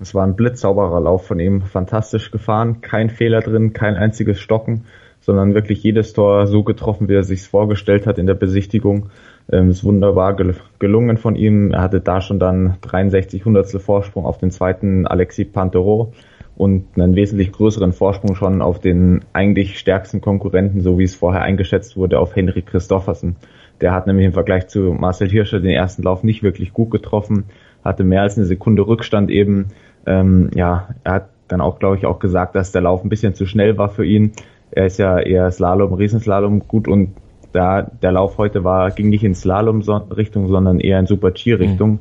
Es 0.00 0.14
war 0.14 0.26
ein 0.26 0.34
blitzsauberer 0.34 1.00
Lauf 1.00 1.26
von 1.26 1.40
ihm, 1.40 1.62
fantastisch 1.62 2.30
gefahren, 2.30 2.80
kein 2.80 3.10
Fehler 3.10 3.40
drin, 3.40 3.74
kein 3.74 3.96
einziges 3.96 4.40
Stocken, 4.40 4.84
sondern 5.20 5.54
wirklich 5.54 5.82
jedes 5.82 6.14
Tor 6.14 6.46
so 6.46 6.64
getroffen, 6.64 7.08
wie 7.08 7.14
er 7.14 7.24
sich 7.24 7.42
vorgestellt 7.42 8.06
hat 8.06 8.18
in 8.18 8.26
der 8.26 8.34
Besichtigung. 8.34 9.10
Ähm, 9.50 9.70
ist 9.70 9.84
wunderbar 9.84 10.36
gelungen 10.78 11.18
von 11.18 11.36
ihm. 11.36 11.72
Er 11.72 11.82
hatte 11.82 12.00
da 12.00 12.20
schon 12.20 12.38
dann 12.38 12.76
63 12.80 13.44
Hundertstel 13.44 13.80
Vorsprung 13.80 14.24
auf 14.24 14.38
den 14.38 14.50
zweiten 14.50 15.06
Alexis 15.06 15.50
Pantero 15.50 16.12
und 16.56 16.86
einen 16.96 17.14
wesentlich 17.14 17.52
größeren 17.52 17.92
Vorsprung 17.92 18.34
schon 18.34 18.62
auf 18.62 18.80
den 18.80 19.20
eigentlich 19.32 19.78
stärksten 19.78 20.20
Konkurrenten, 20.20 20.80
so 20.80 20.98
wie 20.98 21.04
es 21.04 21.14
vorher 21.14 21.42
eingeschätzt 21.42 21.96
wurde, 21.96 22.18
auf 22.18 22.34
Henrik 22.34 22.66
Christoffersen. 22.66 23.36
Der 23.80 23.92
hat 23.92 24.06
nämlich 24.06 24.26
im 24.26 24.32
Vergleich 24.32 24.68
zu 24.68 24.96
Marcel 24.98 25.28
Hirscher 25.28 25.60
den 25.60 25.70
ersten 25.70 26.02
Lauf 26.02 26.22
nicht 26.22 26.42
wirklich 26.42 26.72
gut 26.72 26.90
getroffen, 26.90 27.44
hatte 27.84 28.04
mehr 28.04 28.22
als 28.22 28.38
eine 28.38 28.46
Sekunde 28.46 28.86
Rückstand 28.86 29.30
eben. 29.30 29.66
Ähm, 30.06 30.50
ja, 30.54 30.88
er 31.04 31.12
hat 31.12 31.28
dann 31.48 31.60
auch, 31.60 31.78
glaube 31.78 31.96
ich, 31.98 32.06
auch 32.06 32.18
gesagt, 32.18 32.54
dass 32.54 32.72
der 32.72 32.80
Lauf 32.80 33.04
ein 33.04 33.10
bisschen 33.10 33.34
zu 33.34 33.44
schnell 33.44 33.76
war 33.76 33.90
für 33.90 34.06
ihn. 34.06 34.32
Er 34.70 34.86
ist 34.86 34.98
ja 34.98 35.18
eher 35.18 35.50
Slalom, 35.50 35.92
Riesenslalom 35.92 36.66
gut 36.66 36.88
und 36.88 37.14
da 37.52 37.82
der 37.82 38.12
Lauf 38.12 38.38
heute 38.38 38.64
war, 38.64 38.90
ging 38.90 39.10
nicht 39.10 39.24
in 39.24 39.34
Slalom-Richtung, 39.34 40.48
sondern 40.48 40.80
eher 40.80 40.98
in 40.98 41.06
Super-G-Richtung. 41.06 41.90
Mhm 41.90 42.00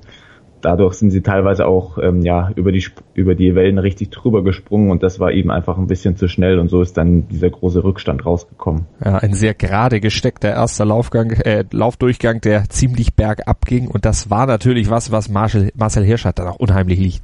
dadurch 0.65 0.95
sind 0.95 1.11
sie 1.11 1.21
teilweise 1.21 1.67
auch 1.67 1.99
ähm, 1.99 2.21
ja 2.21 2.49
über 2.55 2.71
die 2.71 2.83
über 3.13 3.35
die 3.35 3.53
Wellen 3.53 3.77
richtig 3.77 4.09
drüber 4.09 4.43
gesprungen 4.43 4.89
und 4.89 5.03
das 5.03 5.19
war 5.19 5.31
eben 5.31 5.51
einfach 5.51 5.77
ein 5.77 5.85
bisschen 5.85 6.17
zu 6.17 6.27
schnell 6.27 6.57
und 6.57 6.69
so 6.69 6.81
ist 6.81 6.97
dann 6.97 7.27
dieser 7.27 7.51
große 7.51 7.83
Rückstand 7.83 8.25
rausgekommen. 8.25 8.87
Ja, 9.03 9.17
ein 9.19 9.33
sehr 9.33 9.53
gerade 9.53 9.99
gesteckter 9.99 10.49
erster 10.49 10.85
Laufgang, 10.85 11.31
äh, 11.31 11.65
Laufdurchgang, 11.71 12.41
der 12.41 12.67
ziemlich 12.69 13.15
bergab 13.15 13.65
ging 13.65 13.87
und 13.87 14.05
das 14.05 14.31
war 14.31 14.47
natürlich 14.47 14.89
was, 14.89 15.11
was 15.11 15.29
Marcel, 15.29 15.71
Marcel 15.75 16.03
Hirscher 16.03 16.33
dann 16.33 16.47
auch 16.47 16.57
unheimlich 16.57 16.99
liegt. 16.99 17.21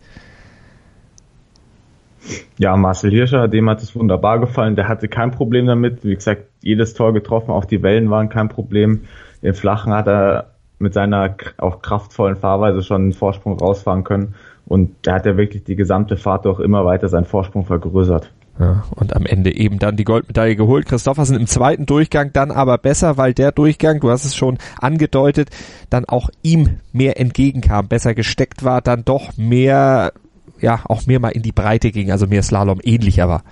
Ja, 2.59 2.77
Marcel 2.77 3.09
Hirscher, 3.09 3.47
dem 3.47 3.67
hat 3.67 3.81
es 3.81 3.95
wunderbar 3.95 4.39
gefallen. 4.39 4.75
Der 4.75 4.87
hatte 4.87 5.07
kein 5.07 5.31
Problem 5.31 5.65
damit. 5.65 6.03
Wie 6.03 6.13
gesagt, 6.13 6.43
jedes 6.61 6.93
Tor 6.93 7.11
getroffen, 7.11 7.49
auch 7.49 7.65
die 7.65 7.81
Wellen 7.81 8.11
waren 8.11 8.29
kein 8.29 8.49
Problem. 8.49 9.01
Im 9.41 9.55
Flachen 9.55 9.91
hat 9.91 10.07
er 10.07 10.50
mit 10.81 10.93
seiner 10.93 11.35
auch 11.57 11.81
kraftvollen 11.81 12.35
Fahrweise 12.35 12.83
schon 12.83 13.01
einen 13.01 13.13
Vorsprung 13.13 13.57
rausfahren 13.57 14.03
können. 14.03 14.35
Und 14.65 14.95
da 15.03 15.15
hat 15.15 15.25
er 15.25 15.37
wirklich 15.37 15.63
die 15.63 15.75
gesamte 15.75 16.17
Fahrt 16.17 16.47
auch 16.47 16.59
immer 16.59 16.85
weiter 16.85 17.07
seinen 17.07 17.25
Vorsprung 17.25 17.65
vergrößert. 17.65 18.31
Ja, 18.59 18.83
und 18.95 19.15
am 19.15 19.25
Ende 19.25 19.55
eben 19.55 19.79
dann 19.79 19.95
die 19.95 20.03
Goldmedaille 20.03 20.55
geholt. 20.55 20.85
Christoffersen 20.85 21.35
im 21.35 21.47
zweiten 21.47 21.85
Durchgang 21.85 22.31
dann 22.33 22.51
aber 22.51 22.77
besser, 22.77 23.17
weil 23.17 23.33
der 23.33 23.51
Durchgang, 23.51 23.99
du 23.99 24.09
hast 24.11 24.25
es 24.25 24.35
schon 24.35 24.57
angedeutet, 24.79 25.49
dann 25.89 26.05
auch 26.05 26.29
ihm 26.43 26.77
mehr 26.91 27.19
entgegenkam, 27.19 27.87
besser 27.87 28.13
gesteckt 28.13 28.63
war, 28.63 28.81
dann 28.81 29.03
doch 29.03 29.35
mehr, 29.37 30.13
ja, 30.59 30.81
auch 30.85 31.07
mehr 31.07 31.19
mal 31.19 31.29
in 31.29 31.41
die 31.41 31.53
Breite 31.53 31.91
ging, 31.91 32.11
also 32.11 32.27
mehr 32.27 32.43
Slalom 32.43 32.79
ähnlicher 32.83 33.27
war. 33.27 33.43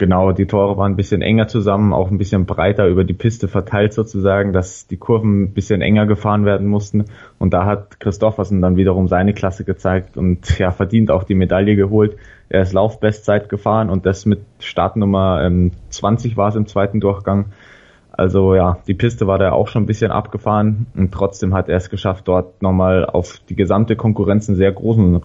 Genau, 0.00 0.32
die 0.32 0.46
Tore 0.46 0.78
waren 0.78 0.92
ein 0.92 0.96
bisschen 0.96 1.20
enger 1.20 1.46
zusammen, 1.46 1.92
auch 1.92 2.10
ein 2.10 2.16
bisschen 2.16 2.46
breiter 2.46 2.86
über 2.86 3.04
die 3.04 3.12
Piste 3.12 3.48
verteilt 3.48 3.92
sozusagen, 3.92 4.54
dass 4.54 4.86
die 4.86 4.96
Kurven 4.96 5.42
ein 5.42 5.52
bisschen 5.52 5.82
enger 5.82 6.06
gefahren 6.06 6.46
werden 6.46 6.68
mussten. 6.68 7.04
Und 7.38 7.52
da 7.52 7.66
hat 7.66 8.00
Christoffersen 8.00 8.62
dann 8.62 8.78
wiederum 8.78 9.08
seine 9.08 9.34
Klasse 9.34 9.62
gezeigt 9.62 10.16
und 10.16 10.58
ja, 10.58 10.70
verdient 10.70 11.10
auch 11.10 11.24
die 11.24 11.34
Medaille 11.34 11.76
geholt. 11.76 12.16
Er 12.48 12.62
ist 12.62 12.72
Laufbestzeit 12.72 13.50
gefahren 13.50 13.90
und 13.90 14.06
das 14.06 14.24
mit 14.24 14.40
Startnummer 14.58 15.42
ähm, 15.44 15.72
20 15.90 16.34
war 16.38 16.48
es 16.48 16.56
im 16.56 16.66
zweiten 16.66 17.00
Durchgang. 17.00 17.52
Also 18.10 18.54
ja, 18.54 18.78
die 18.86 18.94
Piste 18.94 19.26
war 19.26 19.38
da 19.38 19.52
auch 19.52 19.68
schon 19.68 19.82
ein 19.82 19.86
bisschen 19.86 20.12
abgefahren 20.12 20.86
und 20.96 21.12
trotzdem 21.12 21.52
hat 21.52 21.68
er 21.68 21.76
es 21.76 21.90
geschafft, 21.90 22.26
dort 22.26 22.62
nochmal 22.62 23.04
auf 23.04 23.38
die 23.50 23.54
gesamte 23.54 23.96
Konkurrenz 23.96 24.48
einen 24.48 24.56
sehr 24.56 24.72
großen 24.72 25.20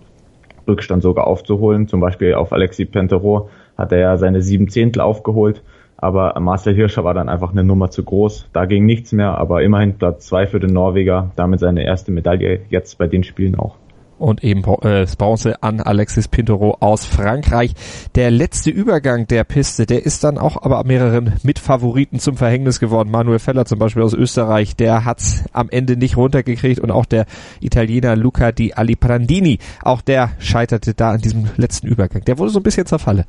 Rückstand 0.68 1.02
sogar 1.02 1.28
aufzuholen. 1.28 1.88
Zum 1.88 2.02
Beispiel 2.02 2.34
auf 2.34 2.52
Alexis 2.52 2.92
Pentereau 2.92 3.50
hat 3.78 3.92
er 3.92 4.00
ja 4.00 4.18
seine 4.18 4.42
sieben 4.42 4.70
Zehntel 4.70 5.02
aufgeholt. 5.02 5.64
Aber 5.98 6.38
Marcel 6.40 6.76
Hirscher 6.76 7.04
war 7.04 7.14
dann 7.14 7.30
einfach 7.30 7.52
eine 7.52 7.64
Nummer 7.64 7.90
zu 7.90 8.04
groß. 8.04 8.50
Da 8.52 8.66
ging 8.66 8.86
nichts 8.86 9.12
mehr, 9.12 9.38
aber 9.38 9.64
immerhin 9.64 9.98
Platz 9.98 10.28
zwei 10.28 10.46
für 10.46 10.60
den 10.60 10.74
Norweger. 10.74 11.32
Damit 11.36 11.62
seine 11.62 11.86
erste 11.86 12.12
Medaille 12.12 12.62
jetzt 12.70 12.98
bei 12.98 13.08
den 13.08 13.24
Spielen 13.24 13.56
auch 13.56 13.78
und 14.18 14.44
eben 14.44 14.64
äh, 14.82 15.06
Bronze 15.18 15.62
an 15.62 15.82
Alexis 15.82 16.28
Pintero 16.28 16.78
aus 16.80 17.06
Frankreich. 17.06 17.74
Der 18.16 18.32
letzte 18.32 18.70
Übergang 18.70 19.28
der 19.28 19.44
Piste, 19.44 19.86
der 19.86 20.06
ist 20.06 20.24
dann 20.24 20.38
auch 20.38 20.62
aber 20.64 20.84
mehreren 20.86 21.34
Mitfavoriten 21.44 22.20
zum 22.20 22.38
Verhängnis 22.38 22.80
geworden. 22.80 23.12
Manuel 23.12 23.40
Feller 23.40 23.66
zum 23.66 23.80
Beispiel 23.80 24.04
aus 24.04 24.14
Österreich, 24.14 24.76
der 24.76 25.06
hat's 25.06 25.44
am 25.52 25.70
Ende 25.70 25.98
nicht 25.98 26.18
runtergekriegt 26.18 26.80
und 26.80 26.92
auch 26.92 27.06
der 27.06 27.26
Italiener 27.60 28.16
Luca 28.16 28.52
Di 28.52 28.74
Aliprandini, 28.74 29.60
auch 29.82 30.02
der 30.02 30.32
scheiterte 30.40 30.94
da 30.94 31.12
an 31.12 31.22
diesem 31.22 31.50
letzten 31.58 31.88
Übergang. 31.88 32.24
Der 32.26 32.38
wurde 32.38 32.52
so 32.52 32.60
ein 32.60 32.64
bisschen 32.64 32.86
zerfalle. 32.86 33.26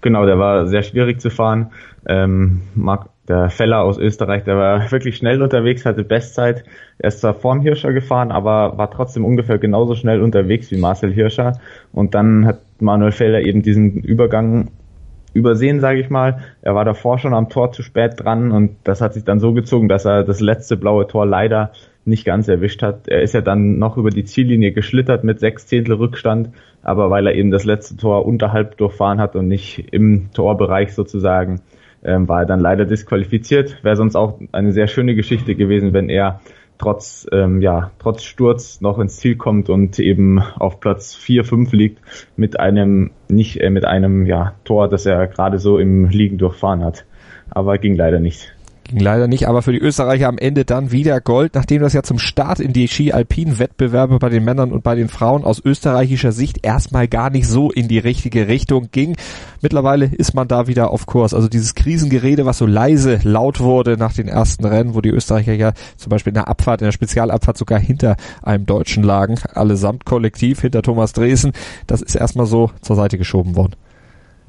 Genau, 0.00 0.24
der 0.24 0.38
war 0.38 0.66
sehr 0.66 0.82
schwierig 0.82 1.20
zu 1.20 1.30
fahren. 1.30 1.72
Ähm, 2.06 2.62
Marc, 2.74 3.10
der 3.28 3.50
Feller 3.50 3.82
aus 3.82 3.98
Österreich, 3.98 4.44
der 4.44 4.56
war 4.56 4.90
wirklich 4.90 5.16
schnell 5.16 5.42
unterwegs, 5.42 5.84
hatte 5.84 6.04
Bestzeit. 6.04 6.64
Er 6.98 7.08
ist 7.08 7.20
zwar 7.20 7.34
vorm 7.34 7.60
Hirscher 7.60 7.92
gefahren, 7.92 8.32
aber 8.32 8.78
war 8.78 8.90
trotzdem 8.90 9.24
ungefähr 9.24 9.58
genauso 9.58 9.94
schnell 9.94 10.22
unterwegs 10.22 10.70
wie 10.70 10.78
Marcel 10.78 11.12
Hirscher. 11.12 11.60
Und 11.92 12.14
dann 12.14 12.46
hat 12.46 12.60
Manuel 12.80 13.12
Feller 13.12 13.40
eben 13.40 13.62
diesen 13.62 13.98
Übergang 13.98 14.70
übersehen, 15.32 15.80
sage 15.80 16.00
ich 16.00 16.10
mal. 16.10 16.40
Er 16.62 16.74
war 16.74 16.84
davor 16.84 17.18
schon 17.18 17.34
am 17.34 17.48
Tor 17.48 17.72
zu 17.72 17.82
spät 17.82 18.14
dran 18.16 18.52
und 18.52 18.76
das 18.84 19.00
hat 19.00 19.14
sich 19.14 19.24
dann 19.24 19.40
so 19.40 19.52
gezogen, 19.52 19.88
dass 19.88 20.04
er 20.04 20.24
das 20.24 20.40
letzte 20.40 20.76
blaue 20.76 21.06
Tor 21.06 21.26
leider 21.26 21.72
nicht 22.04 22.24
ganz 22.24 22.48
erwischt 22.48 22.82
hat. 22.82 23.08
Er 23.08 23.22
ist 23.22 23.34
ja 23.34 23.40
dann 23.40 23.78
noch 23.78 23.96
über 23.96 24.10
die 24.10 24.24
Ziellinie 24.24 24.72
geschlittert 24.72 25.24
mit 25.24 25.40
sechs 25.40 25.66
Zehntel 25.66 25.94
Rückstand, 25.94 26.50
aber 26.82 27.10
weil 27.10 27.26
er 27.26 27.34
eben 27.34 27.50
das 27.50 27.64
letzte 27.64 27.96
Tor 27.96 28.26
unterhalb 28.26 28.76
durchfahren 28.78 29.20
hat 29.20 29.36
und 29.36 29.48
nicht 29.48 29.92
im 29.92 30.32
Torbereich 30.32 30.94
sozusagen, 30.94 31.60
ähm, 32.02 32.28
war 32.28 32.40
er 32.40 32.46
dann 32.46 32.60
leider 32.60 32.86
disqualifiziert. 32.86 33.84
Wäre 33.84 33.96
sonst 33.96 34.16
auch 34.16 34.40
eine 34.52 34.72
sehr 34.72 34.86
schöne 34.86 35.14
Geschichte 35.14 35.54
gewesen, 35.54 35.92
wenn 35.92 36.08
er 36.08 36.40
trotz, 36.80 37.26
ähm, 37.30 37.60
ja, 37.60 37.90
trotz 37.98 38.24
Sturz 38.24 38.80
noch 38.80 38.98
ins 38.98 39.16
Ziel 39.16 39.36
kommt 39.36 39.68
und 39.68 39.98
eben 39.98 40.40
auf 40.40 40.80
Platz 40.80 41.14
4, 41.14 41.44
5 41.44 41.72
liegt 41.72 42.00
mit 42.36 42.58
einem, 42.58 43.10
nicht 43.28 43.60
äh, 43.60 43.68
mit 43.68 43.84
einem 43.84 44.24
ja, 44.24 44.54
Tor, 44.64 44.88
das 44.88 45.04
er 45.04 45.26
gerade 45.26 45.58
so 45.58 45.78
im 45.78 46.08
Liegen 46.08 46.38
durchfahren 46.38 46.82
hat. 46.82 47.04
Aber 47.50 47.76
ging 47.76 47.96
leider 47.96 48.18
nicht. 48.18 48.54
Ging 48.90 48.98
leider 48.98 49.28
nicht, 49.28 49.46
aber 49.46 49.62
für 49.62 49.70
die 49.70 49.78
Österreicher 49.78 50.26
am 50.26 50.36
Ende 50.36 50.64
dann 50.64 50.90
wieder 50.90 51.20
Gold, 51.20 51.54
nachdem 51.54 51.80
das 51.80 51.92
ja 51.92 52.02
zum 52.02 52.18
Start 52.18 52.58
in 52.58 52.72
die 52.72 52.88
Ski-Alpin-Wettbewerbe 52.88 54.18
bei 54.18 54.30
den 54.30 54.44
Männern 54.44 54.72
und 54.72 54.82
bei 54.82 54.96
den 54.96 55.08
Frauen 55.08 55.44
aus 55.44 55.64
österreichischer 55.64 56.32
Sicht 56.32 56.66
erstmal 56.66 57.06
gar 57.06 57.30
nicht 57.30 57.46
so 57.46 57.70
in 57.70 57.86
die 57.86 58.00
richtige 58.00 58.48
Richtung 58.48 58.88
ging. 58.90 59.14
Mittlerweile 59.62 60.06
ist 60.06 60.34
man 60.34 60.48
da 60.48 60.66
wieder 60.66 60.90
auf 60.90 61.06
Kurs. 61.06 61.34
Also 61.34 61.46
dieses 61.46 61.76
Krisengerede, 61.76 62.46
was 62.46 62.58
so 62.58 62.66
leise 62.66 63.20
laut 63.22 63.60
wurde 63.60 63.96
nach 63.96 64.12
den 64.12 64.26
ersten 64.26 64.64
Rennen, 64.64 64.96
wo 64.96 65.00
die 65.00 65.10
Österreicher 65.10 65.52
ja 65.52 65.72
zum 65.96 66.10
Beispiel 66.10 66.32
in 66.32 66.34
der 66.34 66.48
Abfahrt, 66.48 66.80
in 66.80 66.86
der 66.86 66.92
Spezialabfahrt 66.92 67.58
sogar 67.58 67.78
hinter 67.78 68.16
einem 68.42 68.66
Deutschen 68.66 69.04
lagen, 69.04 69.36
allesamt 69.54 70.04
kollektiv 70.04 70.62
hinter 70.62 70.82
Thomas 70.82 71.12
Dresen, 71.12 71.52
das 71.86 72.02
ist 72.02 72.16
erstmal 72.16 72.46
so 72.46 72.72
zur 72.82 72.96
Seite 72.96 73.18
geschoben 73.18 73.54
worden. 73.54 73.76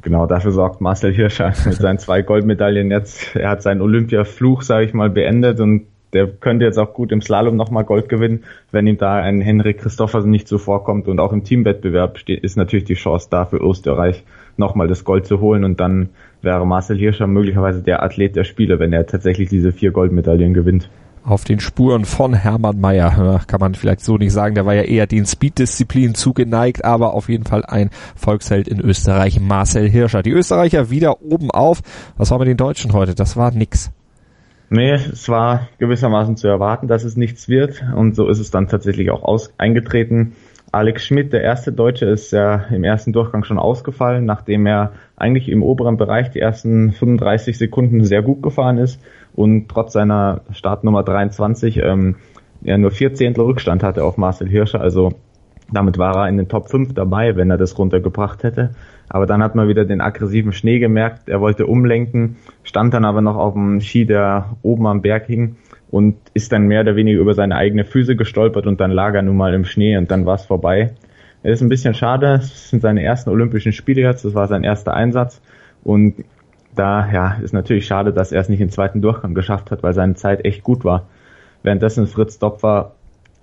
Genau, 0.02 0.26
dafür 0.26 0.52
sorgt 0.52 0.82
Marcel 0.82 1.14
Hirscher 1.14 1.54
mit 1.66 1.76
seinen 1.76 2.00
zwei 2.00 2.22
Goldmedaillen 2.22 2.92
jetzt. 2.92 3.36
Er 3.36 3.50
hat 3.50 3.62
seinen 3.62 3.82
Olympiafluch, 3.82 4.62
sage 4.62 4.86
ich 4.86 4.94
mal, 4.94 5.10
beendet 5.10 5.60
und 5.60 5.86
der 6.14 6.28
könnte 6.28 6.66
jetzt 6.66 6.78
auch 6.78 6.94
gut 6.94 7.12
im 7.12 7.22
Slalom 7.22 7.56
nochmal 7.56 7.86
Gold 7.86 8.10
gewinnen, 8.10 8.44
wenn 8.72 8.86
ihm 8.86 8.98
da 8.98 9.16
ein 9.16 9.40
Henrik 9.40 9.80
Christoffersen 9.80 10.30
nicht 10.30 10.48
zuvorkommt. 10.48 11.08
Und 11.08 11.20
auch 11.20 11.32
im 11.32 11.46
Teamwettbewerb 11.46 12.18
steht, 12.18 12.44
ist 12.44 12.58
natürlich 12.58 12.84
die 12.84 12.96
Chance 12.96 13.28
da 13.30 13.46
für 13.46 13.58
Österreich 13.58 14.26
nochmal 14.58 14.88
das 14.88 15.06
Gold 15.06 15.26
zu 15.26 15.40
holen. 15.40 15.64
Und 15.64 15.80
dann 15.80 16.10
wäre 16.42 16.68
Marcel 16.68 16.98
Hirscher 16.98 17.28
möglicherweise 17.28 17.82
der 17.82 18.04
Athlet 18.04 18.36
der 18.36 18.44
Spiele, 18.44 18.78
wenn 18.80 18.92
er 18.92 19.06
tatsächlich 19.06 19.48
diese 19.48 19.72
vier 19.72 19.92
Goldmedaillen 19.92 20.54
gewinnt 20.54 20.90
auf 21.24 21.44
den 21.44 21.60
Spuren 21.60 22.06
von 22.06 22.34
Hermann 22.34 22.80
Mayer. 22.80 23.42
Kann 23.48 23.60
man 23.60 23.76
vielleicht 23.76 24.02
so 24.02 24.18
nicht 24.18 24.34
sagen, 24.34 24.56
der 24.56 24.66
war 24.66 24.74
ja 24.74 24.84
eher 24.84 25.08
den 25.08 25.26
Speed-Disziplinen 25.26 26.16
zugeneigt, 26.16 26.84
aber 26.84 27.14
auf 27.14 27.30
jeden 27.30 27.46
Fall 27.46 27.64
ein 27.66 27.90
Volksheld 28.16 28.68
in 28.68 28.80
Österreich, 28.80 29.40
Marcel 29.40 29.90
Hirscher. 29.90 30.24
Die 30.24 30.32
Österreicher 30.32 30.90
wieder 30.90 31.22
oben 31.22 31.52
auf. 31.52 31.82
Was 32.18 32.32
war 32.32 32.40
mit 32.40 32.48
den 32.48 32.58
Deutschen 32.58 32.94
heute? 32.94 33.16
Das 33.16 33.38
war 33.38 33.52
nix. 33.52 33.92
Nee, 34.70 34.94
es 34.94 35.28
war 35.28 35.68
gewissermaßen 35.80 36.38
zu 36.38 36.48
erwarten, 36.48 36.88
dass 36.88 37.04
es 37.04 37.18
nichts 37.18 37.50
wird 37.50 37.84
und 37.94 38.16
so 38.16 38.30
ist 38.30 38.40
es 38.40 38.52
dann 38.52 38.68
tatsächlich 38.68 39.12
auch 39.12 39.24
aus 39.24 39.54
eingetreten. 39.58 40.34
Alex 40.72 41.06
Schmidt, 41.06 41.34
der 41.34 41.42
erste 41.44 41.74
Deutsche, 41.74 42.06
ist 42.06 42.32
ja 42.32 42.68
im 42.72 42.86
ersten 42.86 43.12
Durchgang 43.12 43.44
schon 43.44 43.60
ausgefallen, 43.60 44.24
nachdem 44.24 44.66
er 44.66 44.94
eigentlich 45.18 45.50
im 45.50 45.64
oberen 45.64 45.98
Bereich 45.98 46.32
die 46.32 46.40
ersten 46.40 46.94
35 46.94 47.58
Sekunden 47.58 48.06
sehr 48.06 48.22
gut 48.22 48.42
gefahren 48.42 48.78
ist 48.78 49.02
und 49.36 49.70
trotz 49.70 49.94
seiner 49.94 50.42
Startnummer 50.52 51.04
23 51.04 51.78
ähm, 51.78 52.16
ja 52.62 52.78
nur 52.78 52.92
vier 52.92 53.14
Zehntel 53.14 53.44
Rückstand 53.44 53.84
hatte 53.84 54.04
auf 54.04 54.18
Marcel 54.18 54.50
Hirscher. 54.50 54.82
Also 54.82 55.14
damit 55.72 55.98
war 55.98 56.16
er 56.16 56.30
in 56.30 56.38
den 56.38 56.50
Top 56.50 56.70
5 56.70 56.94
dabei, 56.94 57.36
wenn 57.36 57.50
er 57.50 57.58
das 57.58 57.78
runtergebracht 57.78 58.44
hätte. 58.44 58.72
Aber 59.08 59.26
dann 59.26 59.44
hat 59.44 59.56
man 59.56 59.68
wieder 59.68 59.86
den 59.86 60.02
aggressiven 60.02 60.54
Schnee 60.54 60.80
gemerkt. 60.80 61.30
Er 61.30 61.42
wollte 61.42 61.66
umlenken, 61.66 62.38
stand 62.64 62.94
dann 62.94 63.06
aber 63.06 63.22
noch 63.22 63.38
auf 63.38 63.54
dem 63.54 63.82
Ski, 63.82 64.06
der 64.06 64.58
oben 64.62 64.88
am 64.88 65.02
Berg 65.02 65.26
hing 65.28 65.58
und 65.90 66.16
ist 66.34 66.52
dann 66.52 66.68
mehr 66.68 66.82
oder 66.82 66.96
weniger 66.96 67.20
über 67.20 67.34
seine 67.34 67.56
eigene 67.56 67.84
Füße 67.84 68.16
gestolpert 68.16 68.68
und 68.68 68.80
dann 68.80 68.92
lag 68.92 69.14
er 69.14 69.22
nun 69.22 69.38
mal 69.38 69.54
im 69.54 69.66
Schnee 69.66 69.98
und 69.98 70.10
dann 70.12 70.26
war 70.26 70.36
es 70.36 70.46
vorbei. 70.46 70.92
Es 71.44 71.56
ist 71.56 71.62
ein 71.62 71.70
bisschen 71.70 71.94
schade, 71.94 72.40
es 72.42 72.70
sind 72.70 72.82
seine 72.82 73.04
ersten 73.04 73.30
Olympischen 73.30 73.74
Spiele 73.74 74.02
jetzt, 74.02 74.24
das 74.24 74.34
war 74.34 74.48
sein 74.48 74.64
erster 74.64 74.94
Einsatz 74.94 75.42
und 75.84 76.16
da 76.76 77.10
ja, 77.12 77.34
ist 77.42 77.54
natürlich 77.54 77.86
schade, 77.86 78.14
dass 78.14 78.32
er 78.32 78.42
es 78.42 78.50
nicht 78.50 78.62
im 78.62 78.70
zweiten 78.70 79.02
Durchgang 79.02 79.34
geschafft 79.34 79.72
hat, 79.72 79.84
weil 79.84 79.94
seine 79.94 80.16
Zeit 80.16 80.46
echt 80.46 80.64
gut 80.64 80.86
war. 80.86 81.08
Währenddessen 81.64 82.08
Fritz 82.08 82.40
Dopfer 82.40 82.94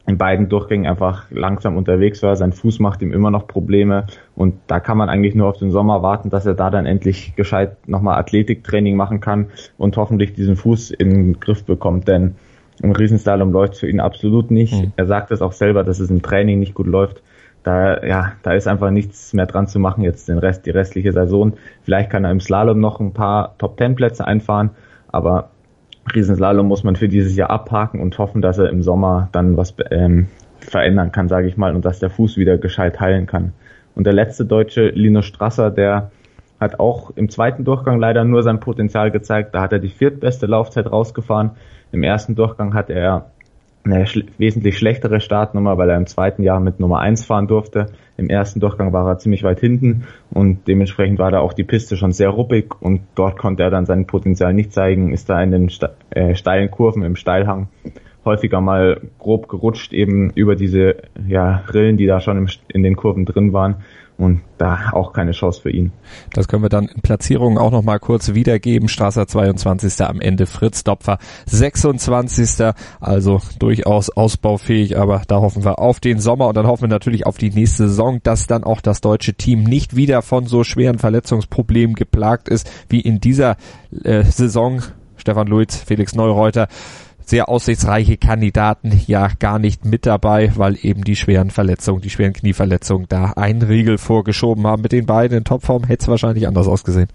in 0.06 0.16
beiden 0.16 0.48
Durchgängen 0.48 0.86
einfach 0.86 1.26
langsam 1.30 1.76
unterwegs 1.76 2.22
war. 2.22 2.34
Sein 2.34 2.52
Fuß 2.52 2.80
macht 2.80 3.02
ihm 3.02 3.12
immer 3.12 3.30
noch 3.30 3.46
Probleme 3.46 4.06
und 4.34 4.54
da 4.66 4.80
kann 4.80 4.96
man 4.96 5.10
eigentlich 5.10 5.34
nur 5.34 5.48
auf 5.48 5.58
den 5.58 5.70
Sommer 5.70 6.02
warten, 6.02 6.30
dass 6.30 6.46
er 6.46 6.54
da 6.54 6.70
dann 6.70 6.86
endlich 6.86 7.36
gescheit 7.36 7.76
nochmal 7.86 8.18
Athletiktraining 8.18 8.96
machen 8.96 9.20
kann 9.20 9.48
und 9.76 9.96
hoffentlich 9.98 10.32
diesen 10.32 10.56
Fuß 10.56 10.92
in 10.92 11.10
den 11.10 11.40
Griff 11.40 11.64
bekommt, 11.64 12.08
denn 12.08 12.36
im 12.80 12.92
Riesenslalom 12.92 13.52
läuft 13.52 13.74
es 13.74 13.80
für 13.80 13.90
ihn 13.90 14.00
absolut 14.00 14.50
nicht. 14.50 14.72
Mhm. 14.72 14.92
Er 14.96 15.06
sagt 15.06 15.30
es 15.30 15.42
auch 15.42 15.52
selber, 15.52 15.84
dass 15.84 16.00
es 16.00 16.10
im 16.10 16.22
Training 16.22 16.58
nicht 16.58 16.74
gut 16.74 16.86
läuft 16.86 17.22
da, 17.68 18.02
ja, 18.02 18.32
da 18.42 18.52
ist 18.52 18.66
einfach 18.66 18.90
nichts 18.90 19.34
mehr 19.34 19.44
dran 19.44 19.66
zu 19.66 19.78
machen 19.78 20.02
jetzt 20.02 20.26
den 20.28 20.38
Rest, 20.38 20.64
die 20.64 20.70
restliche 20.70 21.12
Saison. 21.12 21.52
Vielleicht 21.82 22.08
kann 22.08 22.24
er 22.24 22.30
im 22.30 22.40
Slalom 22.40 22.80
noch 22.80 22.98
ein 22.98 23.12
paar 23.12 23.56
Top 23.58 23.76
Ten 23.76 23.94
Plätze 23.94 24.26
einfahren, 24.26 24.70
aber 25.08 25.50
Riesenslalom 26.14 26.66
muss 26.66 26.82
man 26.82 26.96
für 26.96 27.08
dieses 27.08 27.36
Jahr 27.36 27.50
abhaken 27.50 28.00
und 28.00 28.16
hoffen, 28.16 28.40
dass 28.40 28.56
er 28.56 28.70
im 28.70 28.82
Sommer 28.82 29.28
dann 29.32 29.58
was 29.58 29.74
ähm, 29.90 30.28
verändern 30.60 31.12
kann, 31.12 31.28
sage 31.28 31.46
ich 31.46 31.58
mal, 31.58 31.74
und 31.74 31.84
dass 31.84 31.98
der 31.98 32.08
Fuß 32.08 32.38
wieder 32.38 32.56
gescheit 32.56 33.00
heilen 33.00 33.26
kann. 33.26 33.52
Und 33.94 34.04
der 34.04 34.14
letzte 34.14 34.46
Deutsche, 34.46 34.88
Lino 34.88 35.20
Strasser, 35.20 35.70
der 35.70 36.10
hat 36.58 36.80
auch 36.80 37.10
im 37.16 37.28
zweiten 37.28 37.64
Durchgang 37.64 38.00
leider 38.00 38.24
nur 38.24 38.42
sein 38.42 38.60
Potenzial 38.60 39.10
gezeigt. 39.10 39.54
Da 39.54 39.60
hat 39.60 39.74
er 39.74 39.78
die 39.78 39.90
viertbeste 39.90 40.46
Laufzeit 40.46 40.90
rausgefahren. 40.90 41.50
Im 41.92 42.02
ersten 42.02 42.34
Durchgang 42.34 42.72
hat 42.72 42.88
er 42.88 43.30
eine 43.92 44.06
schl 44.06 44.24
wesentlich 44.38 44.78
schlechtere 44.78 45.20
Startnummer, 45.20 45.78
weil 45.78 45.90
er 45.90 45.96
im 45.96 46.06
zweiten 46.06 46.42
Jahr 46.42 46.60
mit 46.60 46.80
Nummer 46.80 47.00
1 47.00 47.24
fahren 47.24 47.46
durfte. 47.46 47.86
Im 48.16 48.28
ersten 48.28 48.60
Durchgang 48.60 48.92
war 48.92 49.08
er 49.08 49.18
ziemlich 49.18 49.42
weit 49.42 49.60
hinten 49.60 50.04
und 50.30 50.66
dementsprechend 50.66 51.18
war 51.18 51.30
da 51.30 51.40
auch 51.40 51.52
die 51.52 51.64
Piste 51.64 51.96
schon 51.96 52.12
sehr 52.12 52.30
ruppig 52.30 52.74
und 52.80 53.00
dort 53.14 53.38
konnte 53.38 53.62
er 53.62 53.70
dann 53.70 53.86
sein 53.86 54.06
Potenzial 54.06 54.54
nicht 54.54 54.72
zeigen, 54.72 55.12
ist 55.12 55.30
da 55.30 55.42
in 55.42 55.50
den 55.50 55.70
äh, 56.10 56.34
steilen 56.34 56.70
Kurven 56.70 57.02
im 57.02 57.16
Steilhang 57.16 57.68
häufiger 58.24 58.60
mal 58.60 59.00
grob 59.18 59.48
gerutscht, 59.48 59.92
eben 59.92 60.30
über 60.30 60.54
diese 60.54 60.96
ja, 61.26 61.62
Rillen, 61.72 61.96
die 61.96 62.06
da 62.06 62.20
schon 62.20 62.36
im, 62.36 62.48
in 62.68 62.82
den 62.82 62.96
Kurven 62.96 63.24
drin 63.24 63.52
waren 63.52 63.76
und 64.18 64.42
da 64.58 64.90
auch 64.92 65.12
keine 65.12 65.30
Chance 65.30 65.62
für 65.62 65.70
ihn. 65.70 65.92
Das 66.32 66.48
können 66.48 66.64
wir 66.64 66.68
dann 66.68 66.86
in 66.86 67.00
Platzierungen 67.02 67.56
auch 67.56 67.70
noch 67.70 67.82
mal 67.82 68.00
kurz 68.00 68.34
wiedergeben. 68.34 68.88
Strasser 68.88 69.28
22. 69.28 70.04
am 70.04 70.20
Ende, 70.20 70.46
Fritz 70.46 70.82
Dopfer 70.82 71.18
26. 71.46 72.74
Also 73.00 73.40
durchaus 73.60 74.10
ausbaufähig, 74.10 74.98
aber 74.98 75.22
da 75.28 75.36
hoffen 75.36 75.64
wir 75.64 75.78
auf 75.78 76.00
den 76.00 76.18
Sommer 76.18 76.48
und 76.48 76.56
dann 76.56 76.66
hoffen 76.66 76.82
wir 76.82 76.88
natürlich 76.88 77.26
auf 77.26 77.38
die 77.38 77.50
nächste 77.50 77.88
Saison, 77.88 78.20
dass 78.24 78.48
dann 78.48 78.64
auch 78.64 78.80
das 78.80 79.00
deutsche 79.00 79.34
Team 79.34 79.62
nicht 79.62 79.94
wieder 79.94 80.20
von 80.22 80.46
so 80.46 80.64
schweren 80.64 80.98
Verletzungsproblemen 80.98 81.94
geplagt 81.94 82.48
ist 82.48 82.68
wie 82.88 83.00
in 83.00 83.20
dieser 83.20 83.56
äh, 84.02 84.24
Saison. 84.24 84.82
Stefan 85.16 85.46
Luiz, 85.46 85.76
Felix 85.76 86.14
Neureuter 86.16 86.68
sehr 87.28 87.50
aussichtsreiche 87.50 88.16
Kandidaten 88.16 88.90
ja 89.06 89.28
gar 89.38 89.58
nicht 89.58 89.84
mit 89.84 90.06
dabei, 90.06 90.50
weil 90.56 90.78
eben 90.80 91.04
die 91.04 91.14
schweren 91.14 91.50
Verletzungen, 91.50 92.00
die 92.00 92.08
schweren 92.08 92.32
Knieverletzungen 92.32 93.06
da 93.06 93.32
einen 93.36 93.60
Riegel 93.60 93.98
vorgeschoben 93.98 94.66
haben. 94.66 94.80
Mit 94.80 94.92
den 94.92 95.04
beiden 95.04 95.36
in 95.36 95.44
Topform 95.44 95.84
hätte 95.84 96.04
es 96.04 96.08
wahrscheinlich 96.08 96.48
anders 96.48 96.66
ausgesehen. 96.66 97.08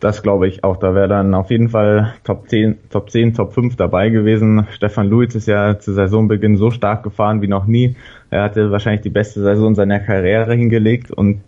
Das 0.00 0.22
glaube 0.22 0.48
ich 0.48 0.64
auch. 0.64 0.78
Da 0.78 0.94
wäre 0.94 1.08
dann 1.08 1.34
auf 1.34 1.50
jeden 1.50 1.68
Fall 1.68 2.14
Top 2.24 2.48
10, 2.48 2.78
Top 2.88 3.10
10, 3.10 3.34
Top 3.34 3.52
5 3.52 3.76
dabei 3.76 4.08
gewesen. 4.08 4.66
Stefan 4.70 5.08
Luiz 5.08 5.34
ist 5.34 5.46
ja 5.46 5.78
zu 5.78 5.92
Saisonbeginn 5.92 6.56
so 6.56 6.70
stark 6.70 7.02
gefahren 7.02 7.42
wie 7.42 7.48
noch 7.48 7.66
nie. 7.66 7.96
Er 8.30 8.44
hatte 8.44 8.70
wahrscheinlich 8.70 9.02
die 9.02 9.10
beste 9.10 9.42
Saison 9.42 9.74
seiner 9.74 10.00
Karriere 10.00 10.54
hingelegt 10.54 11.10
und 11.10 11.42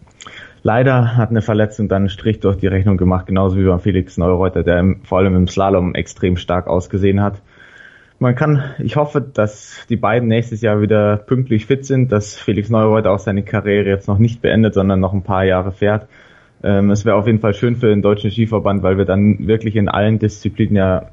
Leider 0.62 1.16
hat 1.16 1.31
eine 1.31 1.42
Verletzung 1.42 1.88
dann 1.88 2.03
einen 2.03 2.09
Strich 2.09 2.38
durch 2.40 2.57
die 2.57 2.68
Rechnung 2.68 2.96
gemacht, 2.96 3.27
genauso 3.27 3.57
wie 3.57 3.64
beim 3.64 3.81
Felix 3.81 4.16
Neureuter, 4.16 4.62
der 4.62 4.94
vor 5.03 5.18
allem 5.18 5.35
im 5.35 5.48
Slalom 5.48 5.94
extrem 5.94 6.37
stark 6.37 6.68
ausgesehen 6.68 7.20
hat. 7.20 7.42
Man 8.20 8.37
kann, 8.37 8.62
ich 8.79 8.94
hoffe, 8.94 9.20
dass 9.20 9.85
die 9.88 9.96
beiden 9.96 10.29
nächstes 10.29 10.61
Jahr 10.61 10.81
wieder 10.81 11.16
pünktlich 11.16 11.66
fit 11.66 11.85
sind, 11.85 12.12
dass 12.12 12.37
Felix 12.37 12.70
Neureuter 12.70 13.11
auch 13.11 13.18
seine 13.18 13.42
Karriere 13.42 13.88
jetzt 13.88 14.07
noch 14.07 14.18
nicht 14.18 14.40
beendet, 14.40 14.75
sondern 14.75 15.01
noch 15.01 15.12
ein 15.12 15.25
paar 15.25 15.44
Jahre 15.44 15.72
fährt. 15.72 16.07
Ähm, 16.62 16.90
es 16.90 17.05
wäre 17.05 17.16
auf 17.16 17.27
jeden 17.27 17.40
Fall 17.40 17.55
schön 17.55 17.75
für 17.75 17.88
den 17.88 18.01
deutschen 18.01 18.31
Skiverband, 18.31 18.85
weil 18.85 18.96
wir 18.96 19.05
dann 19.05 19.48
wirklich 19.48 19.75
in 19.75 19.88
allen 19.88 20.20
Disziplinen 20.20 20.77
ja 20.77 21.07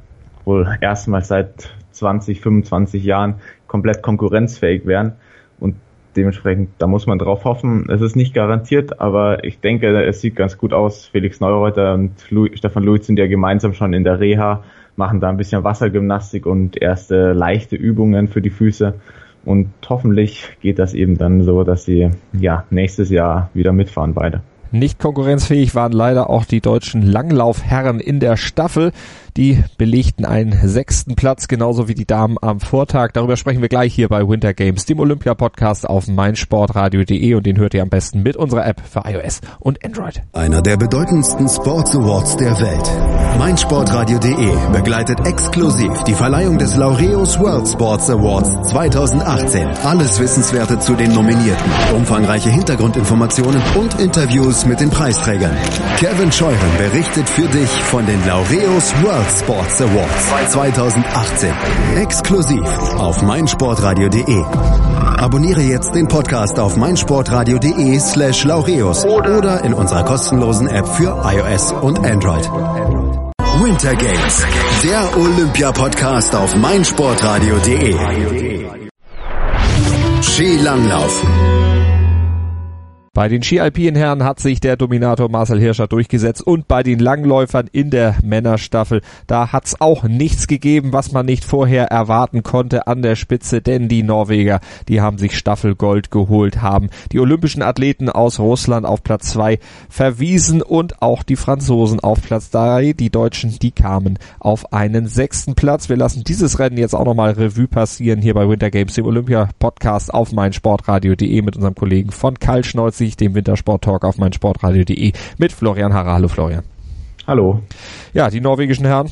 wohl 0.45 0.77
erstmals 0.81 1.29
seit 1.29 1.71
20, 1.93 2.41
25 2.41 3.03
Jahren 3.03 3.35
komplett 3.65 4.03
konkurrenzfähig 4.03 4.85
wären. 4.85 5.13
Und 5.59 5.75
dementsprechend, 6.15 6.69
da 6.77 6.87
muss 6.87 7.07
man 7.07 7.19
drauf 7.19 7.45
hoffen. 7.45 7.87
Es 7.89 8.01
ist 8.01 8.15
nicht 8.15 8.33
garantiert, 8.33 8.99
aber 8.99 9.43
ich 9.43 9.59
denke, 9.59 10.03
es 10.03 10.21
sieht 10.21 10.35
ganz 10.35 10.57
gut 10.57 10.73
aus. 10.73 11.07
Felix 11.07 11.39
Neureuter 11.39 11.93
und 11.93 12.11
Louis, 12.29 12.51
Stefan 12.57 12.83
Luiz 12.83 13.05
sind 13.05 13.19
ja 13.19 13.27
gemeinsam 13.27 13.73
schon 13.73 13.93
in 13.93 14.03
der 14.03 14.19
Reha, 14.19 14.63
machen 14.95 15.19
da 15.19 15.29
ein 15.29 15.37
bisschen 15.37 15.63
Wassergymnastik 15.63 16.45
und 16.45 16.81
erste 16.81 17.33
leichte 17.33 17.75
Übungen 17.75 18.27
für 18.27 18.41
die 18.41 18.49
Füße. 18.49 18.95
Und 19.45 19.69
hoffentlich 19.87 20.49
geht 20.61 20.79
das 20.79 20.93
eben 20.93 21.17
dann 21.17 21.43
so, 21.43 21.63
dass 21.63 21.85
sie 21.85 22.09
ja 22.33 22.65
nächstes 22.69 23.09
Jahr 23.09 23.49
wieder 23.53 23.71
mitfahren 23.71 24.13
beide. 24.13 24.41
Nicht 24.71 24.99
konkurrenzfähig 24.99 25.73
waren 25.73 25.93
leider 25.93 26.29
auch 26.29 26.45
die 26.45 26.61
deutschen 26.61 27.01
Langlaufherren 27.01 27.99
in 27.99 28.19
der 28.19 28.37
Staffel. 28.37 28.91
Die 29.37 29.63
belegten 29.77 30.25
einen 30.25 30.67
sechsten 30.67 31.15
Platz, 31.15 31.47
genauso 31.47 31.87
wie 31.87 31.93
die 31.93 32.05
Damen 32.05 32.37
am 32.41 32.59
Vortag. 32.59 33.11
Darüber 33.13 33.37
sprechen 33.37 33.61
wir 33.61 33.69
gleich 33.69 33.93
hier 33.93 34.09
bei 34.09 34.27
Winter 34.27 34.53
Games, 34.53 34.85
dem 34.85 34.99
Olympia-Podcast 34.99 35.87
auf 35.89 36.07
meinsportradio.de 36.07 37.33
und 37.35 37.45
den 37.45 37.57
hört 37.57 37.73
ihr 37.73 37.81
am 37.81 37.89
besten 37.89 38.23
mit 38.23 38.35
unserer 38.35 38.65
App 38.65 38.81
für 38.81 39.03
iOS 39.05 39.41
und 39.59 39.83
Android. 39.85 40.21
Einer 40.33 40.61
der 40.61 40.77
bedeutendsten 40.77 41.47
Sports 41.47 41.95
Awards 41.95 42.37
der 42.37 42.59
Welt. 42.59 43.37
meinsportradio.de 43.37 44.71
begleitet 44.73 45.25
exklusiv 45.25 45.91
die 46.03 46.13
Verleihung 46.13 46.57
des 46.57 46.75
Laureus 46.75 47.39
World 47.39 47.67
Sports 47.67 48.09
Awards 48.09 48.69
2018. 48.69 49.67
Alles 49.83 50.19
Wissenswerte 50.19 50.79
zu 50.79 50.95
den 50.95 51.13
Nominierten, 51.13 51.71
umfangreiche 51.95 52.49
Hintergrundinformationen 52.49 53.61
und 53.79 53.99
Interviews 53.99 54.65
mit 54.65 54.79
den 54.79 54.89
Preisträgern. 54.89 55.55
Kevin 55.97 56.31
Scheuren 56.31 56.77
berichtet 56.77 57.29
für 57.29 57.47
dich 57.47 57.69
von 57.69 58.05
den 58.05 58.25
Laureus 58.25 58.93
World 59.03 59.18
Sports 59.23 59.81
Awards 59.81 60.51
2018. 60.51 61.53
Exklusiv 61.97 62.63
auf 62.97 63.21
meinsportradio.de. 63.21 64.43
Abonniere 65.17 65.61
jetzt 65.61 65.93
den 65.95 66.07
Podcast 66.07 66.59
auf 66.59 66.77
meinsportradio.de 66.77 67.99
slash 67.99 68.43
laureus 68.45 69.05
oder 69.05 69.63
in 69.63 69.73
unserer 69.73 70.03
kostenlosen 70.03 70.67
App 70.67 70.87
für 70.87 71.21
iOS 71.25 71.71
und 71.73 71.99
Android. 71.99 72.49
Winter 73.61 73.95
Games, 73.95 74.45
der 74.83 75.17
Olympia-Podcast 75.17 76.35
auf 76.35 76.55
meinsportradio.de. 76.55 77.95
Skilanglauf. 80.21 81.23
Bei 83.13 83.27
den 83.27 83.41
Ski-Alpin-Herren 83.41 84.23
hat 84.23 84.39
sich 84.39 84.59
der 84.59 84.77
Dominator 84.77 85.29
Marcel 85.29 85.59
Hirscher 85.59 85.87
durchgesetzt 85.87 86.45
und 86.45 86.67
bei 86.67 86.83
den 86.83 86.99
Langläufern 86.99 87.67
in 87.71 87.89
der 87.89 88.15
Männerstaffel, 88.23 89.01
da 89.25 89.51
hat's 89.51 89.81
auch 89.81 90.03
nichts 90.03 90.45
gegeben, 90.45 90.93
was 90.93 91.11
man 91.11 91.25
nicht 91.25 91.43
vorher 91.43 91.85
erwarten 91.85 92.43
konnte 92.43 92.85
an 92.85 93.01
der 93.01 93.15
Spitze, 93.15 93.61
denn 93.61 93.87
die 93.87 94.03
Norweger, 94.03 94.59
die 94.87 95.01
haben 95.01 95.17
sich 95.17 95.35
Staffelgold 95.35 96.11
geholt, 96.11 96.61
haben 96.61 96.89
die 97.11 97.19
olympischen 97.19 97.63
Athleten 97.63 98.09
aus 98.09 98.39
Russland 98.39 98.85
auf 98.85 99.01
Platz 99.01 99.29
zwei 99.31 99.57
verwiesen 99.89 100.61
und 100.61 101.01
auch 101.01 101.23
die 101.23 101.35
Franzosen 101.35 101.99
auf 101.99 102.21
Platz 102.21 102.51
drei. 102.51 102.93
Die 102.93 103.09
Deutschen, 103.09 103.57
die 103.59 103.71
kamen 103.71 104.19
auf 104.39 104.71
einen 104.71 105.07
sechsten 105.07 105.55
Platz. 105.55 105.89
Wir 105.89 105.97
lassen 105.97 106.23
dieses 106.23 106.59
Rennen 106.59 106.77
jetzt 106.77 106.93
auch 106.93 107.05
nochmal 107.05 107.31
Revue 107.31 107.67
passieren 107.67 108.21
hier 108.21 108.35
bei 108.35 108.47
Winter 108.47 108.69
Games, 108.69 108.93
dem 108.93 109.05
Olympia-Podcast 109.05 110.13
auf 110.13 110.31
meinsportradio.de 110.31 111.41
mit 111.41 111.55
unserem 111.55 111.73
Kollegen 111.73 112.11
von 112.11 112.37
Karl 112.37 112.63
Schnolz 112.63 112.98
ich 113.07 113.17
dem 113.17 113.35
Wintersport-Talk 113.35 114.03
auf 114.03 114.17
meinsportradio.de 114.17 115.13
mit 115.37 115.51
Florian 115.51 115.93
Harrer. 115.93 116.13
Hallo 116.13 116.27
Florian. 116.27 116.63
Hallo. 117.27 117.61
Ja, 118.13 118.29
die 118.29 118.41
norwegischen 118.41 118.85
Herren, 118.85 119.09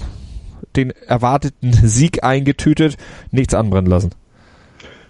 den 0.76 0.92
erwarteten 1.08 1.72
Sieg 1.74 2.24
eingetütet, 2.24 2.98
nichts 3.32 3.54
anbrennen 3.54 3.90
lassen. 3.90 4.12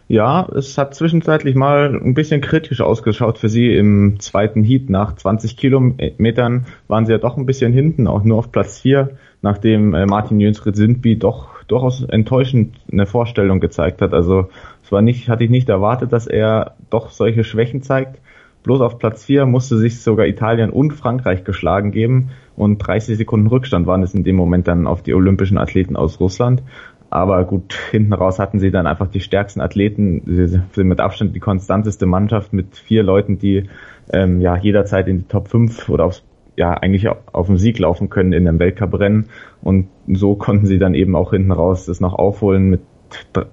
Ja, 0.10 0.48
es 0.56 0.78
hat 0.78 0.96
zwischenzeitlich 0.96 1.56
mal 1.56 1.94
ein 1.94 2.14
bisschen 2.14 2.40
kritisch 2.40 2.80
ausgeschaut 2.80 3.38
für 3.38 3.50
sie 3.50 3.76
im 3.76 4.22
zweiten 4.22 4.64
Heat. 4.64 4.90
Nach 4.90 5.14
20 5.16 5.58
Kilometern 5.58 6.66
waren 6.88 7.06
sie 7.06 7.12
ja 7.12 7.18
doch 7.18 7.36
ein 7.36 7.46
bisschen 7.46 7.74
hinten, 7.74 8.08
auch 8.08 8.24
nur 8.24 8.38
auf 8.38 8.52
Platz 8.54 8.80
4, 8.80 9.10
nachdem 9.42 9.94
äh, 9.94 10.06
Martin 10.06 10.40
Jönsred 10.40 10.78
Sindby 10.78 11.20
doch 11.20 11.64
durchaus 11.68 12.04
enttäuschend 12.04 12.78
eine 12.90 13.06
Vorstellung 13.06 13.60
gezeigt 13.60 14.02
hat. 14.02 14.14
Also 14.14 14.48
es 14.82 14.94
war 14.94 15.02
nicht, 15.02 15.28
hatte 15.28 15.44
ich 15.44 15.50
nicht 15.50 15.68
erwartet, 15.68 16.14
dass 16.14 16.26
er 16.26 16.76
doch 16.90 17.10
solche 17.10 17.44
Schwächen 17.44 17.82
zeigt. 17.82 18.22
Bloß 18.64 18.82
auf 18.82 19.00
Platz 19.00 19.26
4 19.26 19.46
musste 19.46 19.78
sich 19.78 20.02
sogar 20.02 20.28
Italien 20.28 20.70
und 20.70 20.92
Frankreich 20.92 21.44
geschlagen 21.44 21.92
geben 21.92 22.32
und 22.56 22.80
30 22.80 23.18
Sekunden 23.18 23.48
Rückstand 23.48 23.88
waren 23.88 24.04
es 24.04 24.14
in 24.14 24.24
dem 24.24 24.36
Moment 24.36 24.68
dann 24.68 24.88
auf 24.88 25.04
die 25.04 25.14
olympischen 25.14 25.58
Athleten 25.58 25.96
aus 25.96 26.20
Russland. 26.20 26.64
Aber 27.10 27.46
gut, 27.46 27.74
hinten 27.92 28.14
raus 28.14 28.40
hatten 28.40 28.60
sie 28.60 28.72
dann 28.72 28.88
einfach 28.88 29.08
die 29.08 29.22
stärksten 29.22 29.62
Athleten. 29.62 30.24
Sie 30.26 30.48
sind 30.48 30.88
mit 30.88 31.00
Abstand 31.00 31.36
die 31.36 31.40
konstanteste 31.40 32.06
Mannschaft 32.06 32.52
mit 32.52 32.76
vier 32.76 33.04
Leuten, 33.04 33.38
die 33.38 33.70
ähm, 34.12 34.42
ja 34.42 34.58
jederzeit 34.58 35.08
in 35.08 35.20
die 35.20 35.28
Top 35.28 35.48
5 35.48 35.88
oder 35.90 36.06
aufs, 36.06 36.24
ja 36.58 36.72
eigentlich 36.74 37.08
auf 37.08 37.48
den 37.48 37.58
Sieg 37.58 37.80
laufen 37.80 38.10
können 38.10 38.34
in 38.34 38.48
einem 38.48 38.60
Weltcuprennen. 38.60 39.28
Und 39.62 39.88
so 40.08 40.36
konnten 40.36 40.66
sie 40.66 40.80
dann 40.80 40.96
eben 40.96 41.16
auch 41.16 41.32
hinten 41.32 41.52
raus 41.52 41.86
das 41.86 42.02
noch 42.02 42.14
aufholen 42.14 42.70
mit 42.70 42.82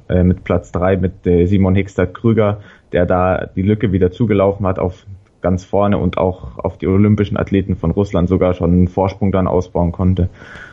äh, 0.08 0.22
mit 0.22 0.44
Platz 0.44 0.72
3 0.72 0.96
mit 0.96 1.26
äh, 1.26 1.46
Simon 1.46 1.74
Hickstadt 1.74 2.14
Krüger, 2.14 2.60
der 2.92 3.06
da 3.06 3.46
die 3.54 3.62
Lücke 3.62 3.92
wieder 3.92 4.10
zugelaufen 4.10 4.66
hat 4.66 4.78
auf 4.78 5.06
ganz 5.44 5.64
vorne 5.64 5.98
und 5.98 6.16
auch 6.16 6.58
auf 6.58 6.78
die 6.78 6.86
olympischen 6.86 7.36
Athleten 7.36 7.76
von 7.76 7.90
Russland 7.90 8.30
sogar 8.30 8.54
schon 8.54 8.72
einen 8.72 8.88
Vorsprung 8.88 9.30
dann 9.30 9.46
ausbauen 9.46 9.92
konnte, 9.92 10.30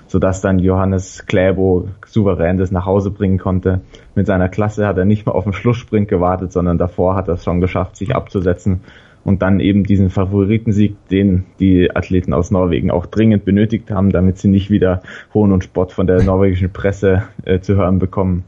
sodass 0.08 0.40
dann 0.40 0.60
Johannes 0.60 1.26
Kläbo 1.26 1.90
souverän 2.06 2.58
das 2.58 2.72
nach 2.72 2.86
Hause 2.86 3.12
bringen 3.12 3.38
konnte. 3.38 3.82
Mit 4.16 4.28
seiner 4.28 4.48
Klasse 4.48 4.88
hat 4.88 4.98
er 4.98 5.04
nicht 5.04 5.26
mehr 5.26 5.36
auf 5.36 5.44
den 5.44 5.52
Schlusssprint 5.52 6.08
gewartet, 6.08 6.54
sondern 6.54 6.78
davor 6.78 7.16
hat 7.16 7.28
er 7.28 7.34
es 7.34 7.44
schon 7.44 7.60
geschafft, 7.60 7.98
sich 7.98 8.16
abzusetzen 8.16 8.80
und 9.24 9.42
dann 9.42 9.60
eben 9.60 9.84
diesen 9.84 10.10
Favoritensieg, 10.10 10.96
den 11.10 11.46
die 11.60 11.94
Athleten 11.94 12.34
aus 12.34 12.50
Norwegen 12.50 12.92
auch 12.92 13.06
dringend 13.06 13.46
benötigt 13.46 13.92
haben, 13.92 14.10
damit 14.10 14.38
sie 14.38 14.48
nicht 14.48 14.70
wieder 14.70 15.02
Hohn 15.34 15.52
und 15.52 15.64
Spott 15.66 15.92
von 15.92 16.08
der 16.08 16.24
norwegischen 16.24 16.72
Presse 16.72 17.24
äh, 17.44 17.60
zu 17.60 17.76
hören 17.76 18.00
bekommen. 18.00 18.46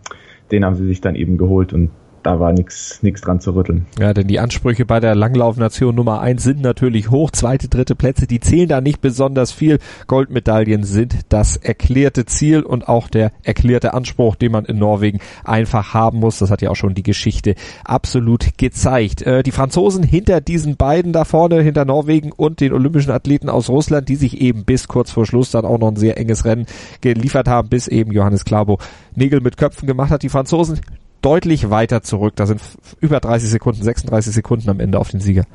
Den 0.53 0.63
haben 0.63 0.75
sie 0.75 0.85
sich 0.85 1.01
dann 1.01 1.15
eben 1.15 1.37
geholt 1.39 1.73
und 1.73 1.89
da 2.23 2.39
war 2.39 2.53
nichts 2.53 3.03
nichts 3.03 3.21
dran 3.21 3.39
zu 3.39 3.51
rütteln. 3.51 3.86
Ja, 3.99 4.13
denn 4.13 4.27
die 4.27 4.39
Ansprüche 4.39 4.86
bei 4.86 4.99
der 4.99 5.15
Langlaufnation 5.15 5.95
Nummer 5.95 6.21
eins 6.21 6.43
sind 6.43 6.62
natürlich 6.62 7.12
hoch. 7.12 7.31
Zweite, 7.31 7.67
dritte 7.67 7.95
Plätze, 7.95 8.27
die 8.27 8.39
zählen 8.39 8.67
da 8.67 8.81
nicht 8.81 9.01
besonders 9.01 9.51
viel. 9.51 9.79
Goldmedaillen 10.07 10.83
sind 10.83 11.17
das 11.29 11.57
erklärte 11.57 12.25
Ziel 12.25 12.62
und 12.62 12.88
auch 12.88 13.07
der 13.07 13.31
erklärte 13.43 13.93
Anspruch, 13.93 14.36
den 14.36 14.51
man 14.51 14.65
in 14.65 14.79
Norwegen 14.79 15.19
einfach 15.43 15.93
haben 15.93 16.19
muss. 16.19 16.39
Das 16.39 16.49
hat 16.49 16.62
ja 16.62 16.69
auch 16.69 16.75
schon 16.75 16.93
die 16.93 17.03
Geschichte 17.03 17.55
absolut 17.83 18.57
gezeigt. 18.57 19.21
Äh, 19.21 19.43
die 19.43 19.51
Franzosen 19.51 20.03
hinter 20.03 20.41
diesen 20.41 20.77
beiden 20.77 21.13
da 21.13 21.25
vorne, 21.25 21.62
hinter 21.62 21.86
Norwegen 21.86 22.31
und 22.31 22.62
den 22.62 22.73
olympischen 22.73 23.12
Athleten 23.12 23.49
aus 23.49 23.69
Russland, 23.69 24.09
die 24.09 24.15
sich 24.15 24.41
eben 24.41 24.65
bis 24.65 24.88
kurz 24.88 25.12
vor 25.12 25.25
Schluss 25.25 25.51
dann 25.51 25.65
auch 25.65 25.79
noch 25.79 25.89
ein 25.89 25.95
sehr 25.95 26.17
enges 26.17 26.45
Rennen 26.45 26.65
geliefert 27.01 27.47
haben, 27.47 27.69
bis 27.69 27.88
eben 27.88 28.12
Johannes 28.12 28.45
Klabo 28.45 28.79
Nägel 29.15 29.41
mit 29.41 29.57
Köpfen 29.57 29.88
gemacht 29.88 30.12
hat. 30.12 30.23
Die 30.23 30.29
Franzosen 30.29 30.79
deutlich 31.23 31.69
weiter 31.69 32.03
zurück. 32.03 32.33
Da 32.36 32.45
sind 32.45 32.62
über 33.01 33.19
30 33.19 33.49
Sekunden, 33.49 33.81
36 33.81 34.33
Sekunden 34.33 34.69
am 34.69 34.79
Ende 34.79 34.99
auf 34.99 35.09
den 35.09 35.19
Sieger. 35.19 35.45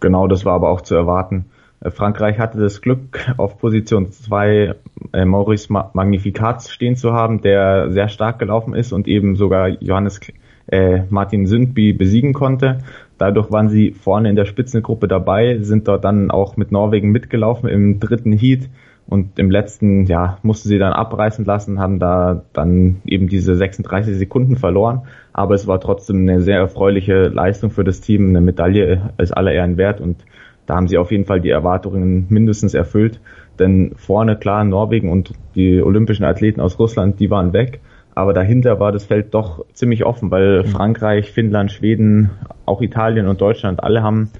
Genau, 0.00 0.26
das 0.26 0.44
war 0.44 0.54
aber 0.54 0.70
auch 0.70 0.80
zu 0.80 0.96
erwarten. 0.96 1.46
Äh, 1.80 1.90
Frankreich 1.90 2.38
hatte 2.38 2.58
das 2.58 2.80
Glück, 2.80 3.32
auf 3.36 3.58
Position 3.58 4.10
2 4.10 4.74
äh, 5.12 5.24
Maurice 5.24 5.72
Magnificat 5.72 6.62
stehen 6.62 6.96
zu 6.96 7.12
haben, 7.12 7.40
der 7.42 7.92
sehr 7.92 8.08
stark 8.08 8.38
gelaufen 8.38 8.74
ist 8.74 8.92
und 8.92 9.06
eben 9.06 9.36
sogar 9.36 9.68
Johannes 9.68 10.20
äh, 10.66 11.02
Martin 11.10 11.46
Sündby 11.46 11.92
besiegen 11.92 12.32
konnte. 12.32 12.78
Dadurch 13.18 13.50
waren 13.52 13.68
sie 13.68 13.92
vorne 13.92 14.30
in 14.30 14.36
der 14.36 14.46
Spitzengruppe 14.46 15.06
dabei, 15.06 15.58
sind 15.60 15.86
dort 15.86 16.04
dann 16.04 16.30
auch 16.30 16.56
mit 16.56 16.72
Norwegen 16.72 17.10
mitgelaufen 17.10 17.68
im 17.68 18.00
dritten 18.00 18.32
Heat 18.32 18.68
und 19.12 19.38
im 19.38 19.50
letzten, 19.50 20.06
ja, 20.06 20.38
mussten 20.42 20.70
sie 20.70 20.78
dann 20.78 20.94
abreißen 20.94 21.44
lassen, 21.44 21.78
haben 21.78 21.98
da 21.98 22.44
dann 22.54 23.02
eben 23.04 23.28
diese 23.28 23.54
36 23.54 24.16
Sekunden 24.16 24.56
verloren. 24.56 25.02
Aber 25.34 25.54
es 25.54 25.66
war 25.66 25.80
trotzdem 25.80 26.22
eine 26.22 26.40
sehr 26.40 26.56
erfreuliche 26.56 27.28
Leistung 27.28 27.70
für 27.70 27.84
das 27.84 28.00
Team. 28.00 28.30
Eine 28.30 28.40
Medaille 28.40 29.10
ist 29.18 29.32
aller 29.32 29.52
Ehren 29.52 29.76
wert 29.76 30.00
und 30.00 30.24
da 30.64 30.76
haben 30.76 30.88
sie 30.88 30.96
auf 30.96 31.10
jeden 31.10 31.26
Fall 31.26 31.42
die 31.42 31.50
Erwartungen 31.50 32.24
mindestens 32.30 32.72
erfüllt. 32.72 33.20
Denn 33.58 33.92
vorne 33.96 34.36
klar 34.36 34.64
Norwegen 34.64 35.10
und 35.10 35.32
die 35.54 35.82
olympischen 35.82 36.24
Athleten 36.24 36.62
aus 36.62 36.78
Russland, 36.78 37.20
die 37.20 37.30
waren 37.30 37.52
weg. 37.52 37.80
Aber 38.14 38.32
dahinter 38.32 38.80
war 38.80 38.92
das 38.92 39.04
Feld 39.04 39.34
doch 39.34 39.66
ziemlich 39.74 40.06
offen, 40.06 40.30
weil 40.30 40.62
mhm. 40.62 40.68
Frankreich, 40.68 41.32
Finnland, 41.32 41.70
Schweden, 41.70 42.30
auch 42.64 42.80
Italien 42.80 43.26
und 43.26 43.42
Deutschland, 43.42 43.84
alle 43.84 44.02
haben 44.02 44.30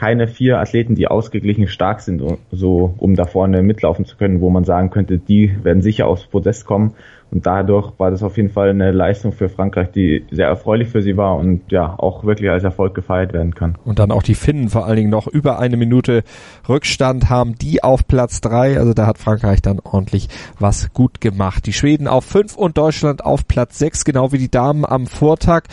keine 0.00 0.28
vier 0.28 0.58
Athleten, 0.58 0.94
die 0.94 1.08
ausgeglichen 1.08 1.68
stark 1.68 2.00
sind, 2.00 2.22
so 2.50 2.94
um 2.96 3.16
da 3.16 3.26
vorne 3.26 3.62
mitlaufen 3.62 4.06
zu 4.06 4.16
können, 4.16 4.40
wo 4.40 4.48
man 4.48 4.64
sagen 4.64 4.88
könnte, 4.88 5.18
die 5.18 5.62
werden 5.62 5.82
sicher 5.82 6.06
aufs 6.06 6.24
Podest 6.24 6.64
kommen. 6.64 6.94
Und 7.30 7.46
dadurch 7.46 7.92
war 7.98 8.10
das 8.10 8.22
auf 8.22 8.36
jeden 8.36 8.50
Fall 8.50 8.70
eine 8.70 8.90
Leistung 8.90 9.32
für 9.32 9.48
Frankreich, 9.48 9.90
die 9.92 10.24
sehr 10.30 10.48
erfreulich 10.48 10.88
für 10.88 11.00
sie 11.00 11.16
war 11.16 11.36
und 11.36 11.70
ja 11.70 11.94
auch 11.98 12.24
wirklich 12.24 12.50
als 12.50 12.64
Erfolg 12.64 12.94
gefeiert 12.94 13.32
werden 13.32 13.54
kann. 13.54 13.78
Und 13.84 13.98
dann 13.98 14.10
auch 14.10 14.22
die 14.22 14.34
Finnen 14.34 14.68
vor 14.68 14.84
allen 14.86 14.96
Dingen 14.96 15.10
noch 15.10 15.26
über 15.26 15.58
eine 15.58 15.76
Minute 15.76 16.24
Rückstand 16.68 17.30
haben, 17.30 17.54
die 17.54 17.84
auf 17.84 18.06
Platz 18.06 18.40
drei. 18.40 18.78
Also 18.78 18.94
da 18.94 19.06
hat 19.06 19.18
Frankreich 19.18 19.62
dann 19.62 19.78
ordentlich 19.80 20.28
was 20.58 20.92
gut 20.92 21.20
gemacht. 21.20 21.66
Die 21.66 21.72
Schweden 21.72 22.08
auf 22.08 22.24
fünf 22.24 22.56
und 22.56 22.76
Deutschland 22.76 23.24
auf 23.24 23.46
Platz 23.46 23.78
sechs, 23.78 24.04
genau 24.04 24.32
wie 24.32 24.38
die 24.38 24.50
Damen 24.50 24.84
am 24.84 25.06
Vortag. 25.06 25.64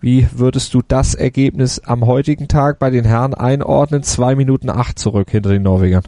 Wie 0.00 0.26
würdest 0.34 0.74
du 0.74 0.82
das 0.86 1.14
Ergebnis 1.14 1.78
am 1.78 2.04
heutigen 2.06 2.48
Tag 2.48 2.78
bei 2.78 2.90
den 2.90 3.04
Herren 3.04 3.34
einordnen? 3.34 4.02
Zwei 4.02 4.34
Minuten 4.34 4.68
acht 4.68 4.98
zurück 4.98 5.30
hinter 5.30 5.50
den 5.50 5.62
Norwegern. 5.62 6.02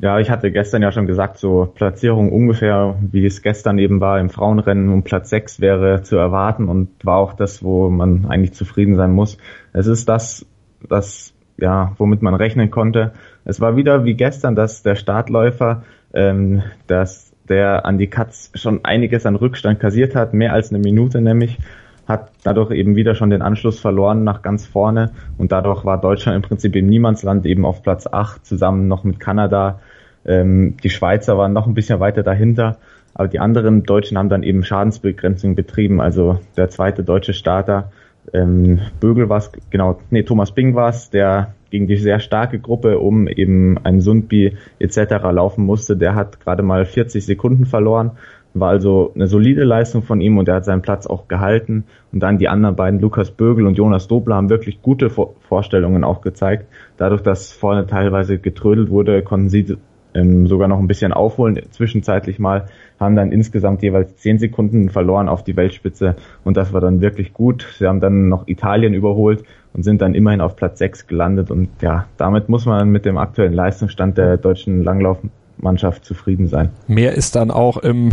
Ja, 0.00 0.18
ich 0.18 0.28
hatte 0.28 0.50
gestern 0.50 0.82
ja 0.82 0.90
schon 0.90 1.06
gesagt, 1.06 1.38
so 1.38 1.72
Platzierung 1.72 2.32
ungefähr, 2.32 2.96
wie 3.00 3.24
es 3.24 3.42
gestern 3.42 3.78
eben 3.78 4.00
war 4.00 4.18
im 4.18 4.28
Frauenrennen 4.28 4.88
um 4.88 5.04
Platz 5.04 5.30
sechs 5.30 5.60
wäre 5.60 6.02
zu 6.02 6.16
erwarten 6.16 6.68
und 6.68 6.88
war 7.04 7.18
auch 7.18 7.34
das, 7.34 7.62
wo 7.62 7.88
man 7.90 8.26
eigentlich 8.26 8.54
zufrieden 8.54 8.96
sein 8.96 9.12
muss. 9.12 9.38
Es 9.72 9.86
ist 9.86 10.08
das, 10.08 10.46
das, 10.88 11.32
ja, 11.58 11.92
womit 11.98 12.22
man 12.22 12.34
rechnen 12.34 12.70
konnte. 12.72 13.12
Es 13.44 13.60
war 13.60 13.76
wieder 13.76 14.04
wie 14.04 14.14
gestern, 14.14 14.56
dass 14.56 14.82
der 14.82 14.96
Startläufer, 14.96 15.84
ähm, 16.12 16.62
dass 16.88 17.32
der 17.48 17.86
an 17.86 17.98
die 17.98 18.08
Katz 18.08 18.50
schon 18.54 18.84
einiges 18.84 19.26
an 19.26 19.36
Rückstand 19.36 19.78
kassiert 19.78 20.16
hat, 20.16 20.34
mehr 20.34 20.52
als 20.52 20.70
eine 20.70 20.80
Minute 20.80 21.20
nämlich 21.20 21.58
hat 22.06 22.30
dadurch 22.42 22.70
eben 22.72 22.96
wieder 22.96 23.14
schon 23.14 23.30
den 23.30 23.42
Anschluss 23.42 23.80
verloren 23.80 24.24
nach 24.24 24.42
ganz 24.42 24.66
vorne 24.66 25.12
und 25.38 25.52
dadurch 25.52 25.84
war 25.84 26.00
Deutschland 26.00 26.36
im 26.36 26.42
Prinzip 26.42 26.76
im 26.76 26.86
Niemandsland 26.86 27.46
eben 27.46 27.64
auf 27.64 27.82
Platz 27.82 28.06
8 28.06 28.44
zusammen 28.44 28.88
noch 28.88 29.04
mit 29.04 29.20
Kanada. 29.20 29.80
Ähm, 30.26 30.76
die 30.82 30.90
Schweizer 30.90 31.38
waren 31.38 31.52
noch 31.52 31.66
ein 31.66 31.74
bisschen 31.74 32.00
weiter 32.00 32.22
dahinter, 32.22 32.78
aber 33.14 33.28
die 33.28 33.40
anderen 33.40 33.84
Deutschen 33.84 34.18
haben 34.18 34.28
dann 34.28 34.42
eben 34.42 34.64
Schadensbegrenzung 34.64 35.54
betrieben. 35.54 36.00
Also 36.00 36.38
der 36.56 36.68
zweite 36.68 37.04
deutsche 37.04 37.32
Starter, 37.32 37.90
ähm, 38.32 38.80
Bögel 39.00 39.28
war 39.28 39.42
genau, 39.70 40.00
nee, 40.10 40.22
Thomas 40.22 40.52
Bing 40.52 40.74
war 40.74 40.94
der 41.12 41.54
gegen 41.70 41.86
die 41.86 41.96
sehr 41.96 42.20
starke 42.20 42.58
Gruppe 42.58 42.98
um 42.98 43.26
eben 43.26 43.78
ein 43.84 44.00
Sundby 44.00 44.56
etc. 44.78 44.96
laufen 45.32 45.64
musste, 45.64 45.96
der 45.96 46.14
hat 46.14 46.40
gerade 46.40 46.62
mal 46.62 46.84
40 46.84 47.26
Sekunden 47.26 47.66
verloren 47.66 48.12
war 48.54 48.70
also 48.70 49.12
eine 49.14 49.26
solide 49.26 49.64
Leistung 49.64 50.02
von 50.02 50.20
ihm 50.20 50.38
und 50.38 50.48
er 50.48 50.56
hat 50.56 50.64
seinen 50.64 50.82
Platz 50.82 51.06
auch 51.06 51.28
gehalten. 51.28 51.84
Und 52.12 52.20
dann 52.20 52.38
die 52.38 52.48
anderen 52.48 52.76
beiden, 52.76 53.00
Lukas 53.00 53.32
Bögel 53.32 53.66
und 53.66 53.76
Jonas 53.76 54.08
Dobler, 54.08 54.36
haben 54.36 54.48
wirklich 54.48 54.80
gute 54.80 55.10
Vorstellungen 55.10 56.04
auch 56.04 56.20
gezeigt. 56.20 56.66
Dadurch, 56.96 57.22
dass 57.22 57.52
vorne 57.52 57.86
teilweise 57.86 58.38
getrödelt 58.38 58.90
wurde, 58.90 59.22
konnten 59.22 59.48
sie 59.48 59.76
ähm, 60.14 60.46
sogar 60.46 60.68
noch 60.68 60.78
ein 60.78 60.86
bisschen 60.86 61.12
aufholen, 61.12 61.60
zwischenzeitlich 61.70 62.38
mal, 62.38 62.66
haben 63.00 63.16
dann 63.16 63.32
insgesamt 63.32 63.82
jeweils 63.82 64.16
zehn 64.16 64.38
Sekunden 64.38 64.88
verloren 64.88 65.28
auf 65.28 65.42
die 65.42 65.56
Weltspitze 65.56 66.16
und 66.44 66.56
das 66.56 66.72
war 66.72 66.80
dann 66.80 67.00
wirklich 67.00 67.34
gut. 67.34 67.66
Sie 67.78 67.86
haben 67.86 68.00
dann 68.00 68.28
noch 68.28 68.46
Italien 68.46 68.94
überholt 68.94 69.42
und 69.72 69.82
sind 69.82 70.00
dann 70.00 70.14
immerhin 70.14 70.40
auf 70.40 70.56
Platz 70.56 70.78
sechs 70.78 71.06
gelandet 71.06 71.50
und 71.50 71.68
ja, 71.80 72.06
damit 72.16 72.48
muss 72.48 72.64
man 72.64 72.90
mit 72.90 73.04
dem 73.04 73.18
aktuellen 73.18 73.52
Leistungsstand 73.52 74.16
der 74.16 74.36
deutschen 74.36 74.84
Langlaufmannschaft 74.84 76.04
zufrieden 76.04 76.46
sein. 76.46 76.70
Mehr 76.86 77.14
ist 77.14 77.34
dann 77.34 77.50
auch 77.50 77.78
im 77.78 78.12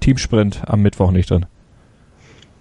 Teamsprint 0.00 0.62
am 0.66 0.82
Mittwoch 0.82 1.10
nicht 1.12 1.30
drin? 1.30 1.46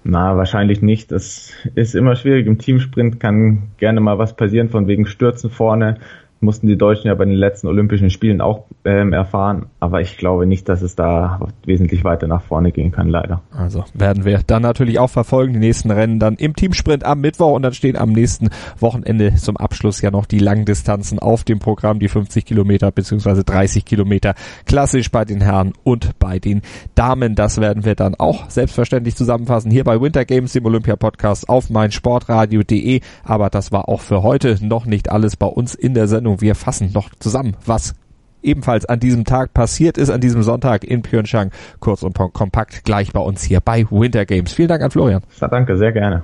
Na, 0.04 0.38
wahrscheinlich 0.38 0.82
nicht. 0.82 1.12
Das 1.12 1.52
ist 1.76 1.96
immer 1.96 2.16
schwierig. 2.16 2.48
Im 2.48 2.58
Teamsprint 2.58 3.20
kann 3.20 3.72
gerne 3.78 4.00
mal 4.00 4.18
was 4.18 4.36
passieren, 4.36 4.70
von 4.70 4.88
wegen 4.88 5.06
Stürzen 5.06 5.50
vorne 5.50 5.98
mussten 6.42 6.68
die 6.68 6.78
Deutschen 6.78 7.08
ja 7.08 7.16
bei 7.16 7.26
den 7.26 7.34
letzten 7.34 7.68
Olympischen 7.68 8.10
Spielen 8.10 8.42
auch 8.42 8.66
ähm, 8.86 9.14
erfahren. 9.14 9.68
Aber 9.80 10.02
ich 10.02 10.18
glaube 10.18 10.46
nicht, 10.46 10.70
dass 10.70 10.82
es 10.82 10.96
da 10.96 11.40
wesentlich 11.66 12.04
weiter 12.04 12.28
nach 12.28 12.42
vorne 12.42 12.72
gehen 12.72 12.92
kann, 12.92 13.10
leider. 13.10 13.42
Also 13.52 13.84
werden 13.94 14.26
wir 14.26 14.42
dann 14.46 14.62
natürlich 14.62 15.00
auch 15.00 15.10
verfolgen. 15.10 15.54
Die 15.54 15.60
nächsten 15.60 15.92
Rennen 15.92 16.20
dann 16.20 16.36
im 16.36 16.56
Teamsprint 16.56 17.04
am 17.04 17.22
Mittwoch 17.22 17.54
und 17.54 17.64
dann 17.64 17.74
stehen 17.74 17.98
am 17.98 18.12
nächsten 18.12 18.50
Wochenende 18.80 19.36
zum 19.36 19.58
Abschluss 19.58 20.02
ja 20.02 20.12
noch 20.12 20.26
die 20.26 20.40
Langdistanzen 20.40 21.20
auf 21.20 21.44
dem 21.44 21.60
Programm, 21.60 22.00
die 22.00 22.08
50 22.08 22.46
Kilometer 22.46 22.92
beziehungsweise 22.92 23.44
30 23.44 23.84
Kilometer 23.84 24.36
klassisch 24.66 25.12
bei 25.12 25.26
den 25.26 25.42
Herren 25.42 25.74
und 25.84 26.18
bei 26.20 26.40
den 26.40 26.62
Damen. 26.96 27.36
Das 27.36 27.60
werden 27.60 27.84
wir 27.84 27.96
dann 27.96 28.16
auch 28.16 28.50
selbstverständlich 28.50 29.16
zusammenfassen 29.16 29.72
hier 29.72 29.84
bei 29.84 30.00
Winter 30.00 30.26
Games, 30.26 30.54
dem 30.54 30.66
Olympia 30.66 30.96
Podcast 30.96 31.50
auf 31.50 31.70
meinsportradio.de. 31.70 33.02
Aber 33.24 33.50
das 33.50 33.72
war 33.72 33.90
auch 33.90 34.02
für 34.02 34.24
heute 34.24 34.58
noch 34.66 34.86
nicht 34.86 35.12
alles 35.12 35.36
bei 35.36 35.48
uns 35.48 35.76
in 35.76 35.94
der 35.94 36.08
Sendung 36.08 36.29
Sendung. 36.30 36.42
Wir 36.42 36.56
fassen 36.56 36.92
noch 36.94 37.10
zusammen, 37.20 37.56
was 37.66 37.94
ebenfalls 38.42 38.86
an 38.86 39.00
diesem 39.00 39.26
Tag 39.26 39.54
passiert 39.54 39.98
ist, 39.98 40.10
an 40.10 40.22
diesem 40.22 40.44
Sonntag 40.44 40.84
in 40.84 41.02
Pyeongchang. 41.02 41.52
Kurz 41.80 42.04
und 42.04 42.18
kompakt 42.34 42.86
gleich 42.86 43.12
bei 43.12 43.20
uns 43.20 43.44
hier 43.44 43.60
bei 43.60 43.86
Winter 43.90 44.26
Games. 44.26 44.54
Vielen 44.54 44.70
Dank 44.70 44.82
an 44.82 44.92
Florian. 44.92 45.24
Ja, 45.42 45.48
danke, 45.48 45.78
sehr 45.78 45.92
gerne. 45.92 46.24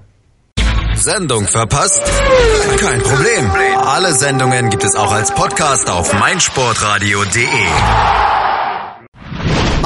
Sendung 0.96 1.44
verpasst? 1.44 2.02
Kein 2.80 3.02
Problem. 3.02 3.52
Alle 3.86 4.14
Sendungen 4.14 4.70
gibt 4.70 4.86
es 4.86 4.96
auch 4.96 5.12
als 5.12 5.34
Podcast 5.34 5.90
auf 5.90 6.18
meinsportradio.de. 6.18 8.35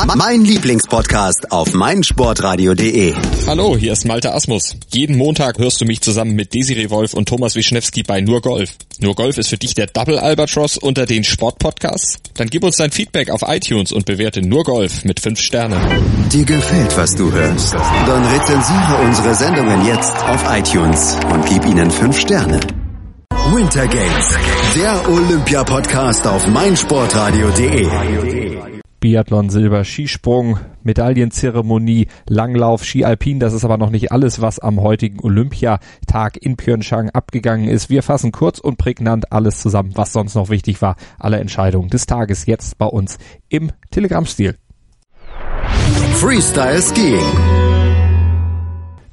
Mein 0.05 0.45
Lieblingspodcast 0.45 1.51
auf 1.51 1.73
meinsportradio.de. 1.73 3.15
Hallo, 3.47 3.75
hier 3.75 3.91
ist 3.91 4.05
Malte 4.05 4.33
Asmus. 4.33 4.77
Jeden 4.93 5.17
Montag 5.17 5.57
hörst 5.57 5.81
du 5.81 5.85
mich 5.85 5.99
zusammen 5.99 6.35
mit 6.35 6.53
Desiree 6.53 6.89
Wolf 6.89 7.13
und 7.13 7.27
Thomas 7.27 7.55
Wischnewski 7.55 8.03
bei 8.03 8.21
Nur 8.21 8.41
Golf. 8.41 8.75
Nur 8.99 9.15
Golf 9.15 9.37
ist 9.37 9.49
für 9.49 9.57
dich 9.57 9.73
der 9.73 9.87
Double 9.87 10.17
Albatross 10.17 10.77
unter 10.77 11.05
den 11.05 11.25
Sportpodcasts? 11.25 12.19
Dann 12.35 12.47
gib 12.47 12.63
uns 12.63 12.77
dein 12.77 12.91
Feedback 12.91 13.29
auf 13.29 13.41
iTunes 13.45 13.91
und 13.91 14.05
bewerte 14.05 14.41
Nur 14.41 14.63
Golf 14.63 15.03
mit 15.03 15.19
5 15.19 15.37
Sternen. 15.39 15.81
Dir 16.31 16.45
gefällt, 16.45 16.95
was 16.95 17.13
du 17.15 17.29
hörst? 17.31 17.73
Dann 17.73 18.25
rezensiere 18.25 18.95
unsere 19.03 19.35
Sendungen 19.35 19.85
jetzt 19.85 20.15
auf 20.23 20.45
iTunes 20.49 21.17
und 21.29 21.45
gib 21.45 21.65
ihnen 21.65 21.91
5 21.91 22.17
Sterne. 22.17 22.59
Winter 23.51 23.87
Games, 23.87 24.27
der 24.75 25.09
Olympia-Podcast 25.09 26.25
auf 26.25 26.47
meinsportradio.de. 26.47 28.78
Biathlon, 28.99 29.49
Silber, 29.49 29.83
Skisprung, 29.83 30.59
Medaillenzeremonie, 30.83 32.07
Langlauf, 32.27 32.83
Ski 32.83 33.05
Alpin. 33.05 33.39
Das 33.39 33.53
ist 33.53 33.65
aber 33.65 33.77
noch 33.77 33.89
nicht 33.89 34.11
alles, 34.11 34.41
was 34.41 34.59
am 34.59 34.81
heutigen 34.81 35.19
Olympiatag 35.21 36.37
in 36.37 36.57
Pyeongchang 36.57 37.09
abgegangen 37.11 37.67
ist. 37.67 37.89
Wir 37.89 38.03
fassen 38.03 38.31
kurz 38.31 38.59
und 38.59 38.77
prägnant 38.77 39.31
alles 39.31 39.59
zusammen, 39.61 39.91
was 39.95 40.13
sonst 40.13 40.35
noch 40.35 40.49
wichtig 40.49 40.81
war. 40.81 40.95
Alle 41.17 41.39
Entscheidungen 41.39 41.89
des 41.89 42.05
Tages 42.05 42.45
jetzt 42.45 42.77
bei 42.77 42.87
uns 42.87 43.17
im 43.49 43.71
Telegram-Stil. 43.91 44.55
Freestyle 46.13 46.81
Skiing. 46.81 47.68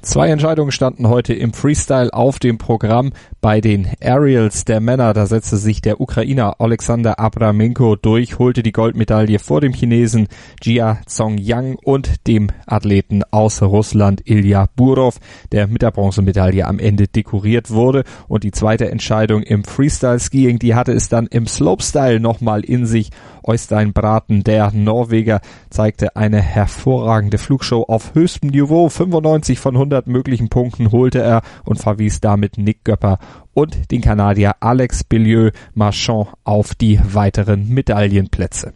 Zwei 0.03 0.29
Entscheidungen 0.29 0.71
standen 0.71 1.09
heute 1.09 1.33
im 1.33 1.53
Freestyle 1.53 2.13
auf 2.13 2.37
dem 2.37 2.59
Programm. 2.59 3.13
Bei 3.41 3.61
den 3.61 3.87
Aerials 4.01 4.63
der 4.63 4.79
Männer, 4.79 5.13
da 5.13 5.25
setzte 5.25 5.57
sich 5.57 5.81
der 5.81 5.99
Ukrainer 5.99 6.61
Alexander 6.61 7.19
Abramenko 7.19 7.95
durch, 7.95 8.37
holte 8.37 8.61
die 8.61 8.71
Goldmedaille 8.71 9.39
vor 9.39 9.59
dem 9.59 9.73
Chinesen 9.73 10.27
Jia 10.61 10.99
Zongyang 11.07 11.77
und 11.83 12.27
dem 12.27 12.49
Athleten 12.67 13.23
aus 13.31 13.61
Russland 13.61 14.21
Ilya 14.25 14.67
Burov, 14.75 15.17
der 15.51 15.67
mit 15.67 15.81
der 15.81 15.91
Bronzemedaille 15.91 16.65
am 16.67 16.77
Ende 16.77 17.07
dekoriert 17.07 17.71
wurde. 17.71 18.03
Und 18.27 18.43
die 18.43 18.51
zweite 18.51 18.91
Entscheidung 18.91 19.41
im 19.41 19.63
Freestyle-Skiing, 19.63 20.59
die 20.59 20.75
hatte 20.75 20.93
es 20.93 21.09
dann 21.09 21.25
im 21.25 21.47
Slopestyle 21.47 22.19
nochmal 22.19 22.63
in 22.63 22.85
sich. 22.85 23.09
Oystein 23.43 23.93
Braten, 23.93 24.43
der 24.43 24.71
Norweger, 24.73 25.41
zeigte 25.69 26.15
eine 26.15 26.41
hervorragende 26.41 27.37
Flugshow 27.37 27.85
auf 27.87 28.13
höchstem 28.13 28.49
Niveau. 28.49 28.89
95 28.89 29.57
von 29.57 29.75
100 29.75 29.86
möglichen 30.07 30.49
Punkten 30.49 30.91
holte 30.91 31.21
er 31.21 31.41
und 31.65 31.77
verwies 31.79 32.19
damit 32.19 32.57
Nick 32.57 32.83
Göpper 32.83 33.19
und 33.53 33.91
den 33.91 34.01
Kanadier 34.01 34.55
Alex 34.59 35.03
Billieu 35.03 35.51
Marchand 35.73 36.27
auf 36.43 36.75
die 36.75 36.99
weiteren 37.03 37.69
Medaillenplätze. 37.69 38.73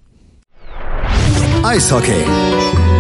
Eishockey. 1.64 2.91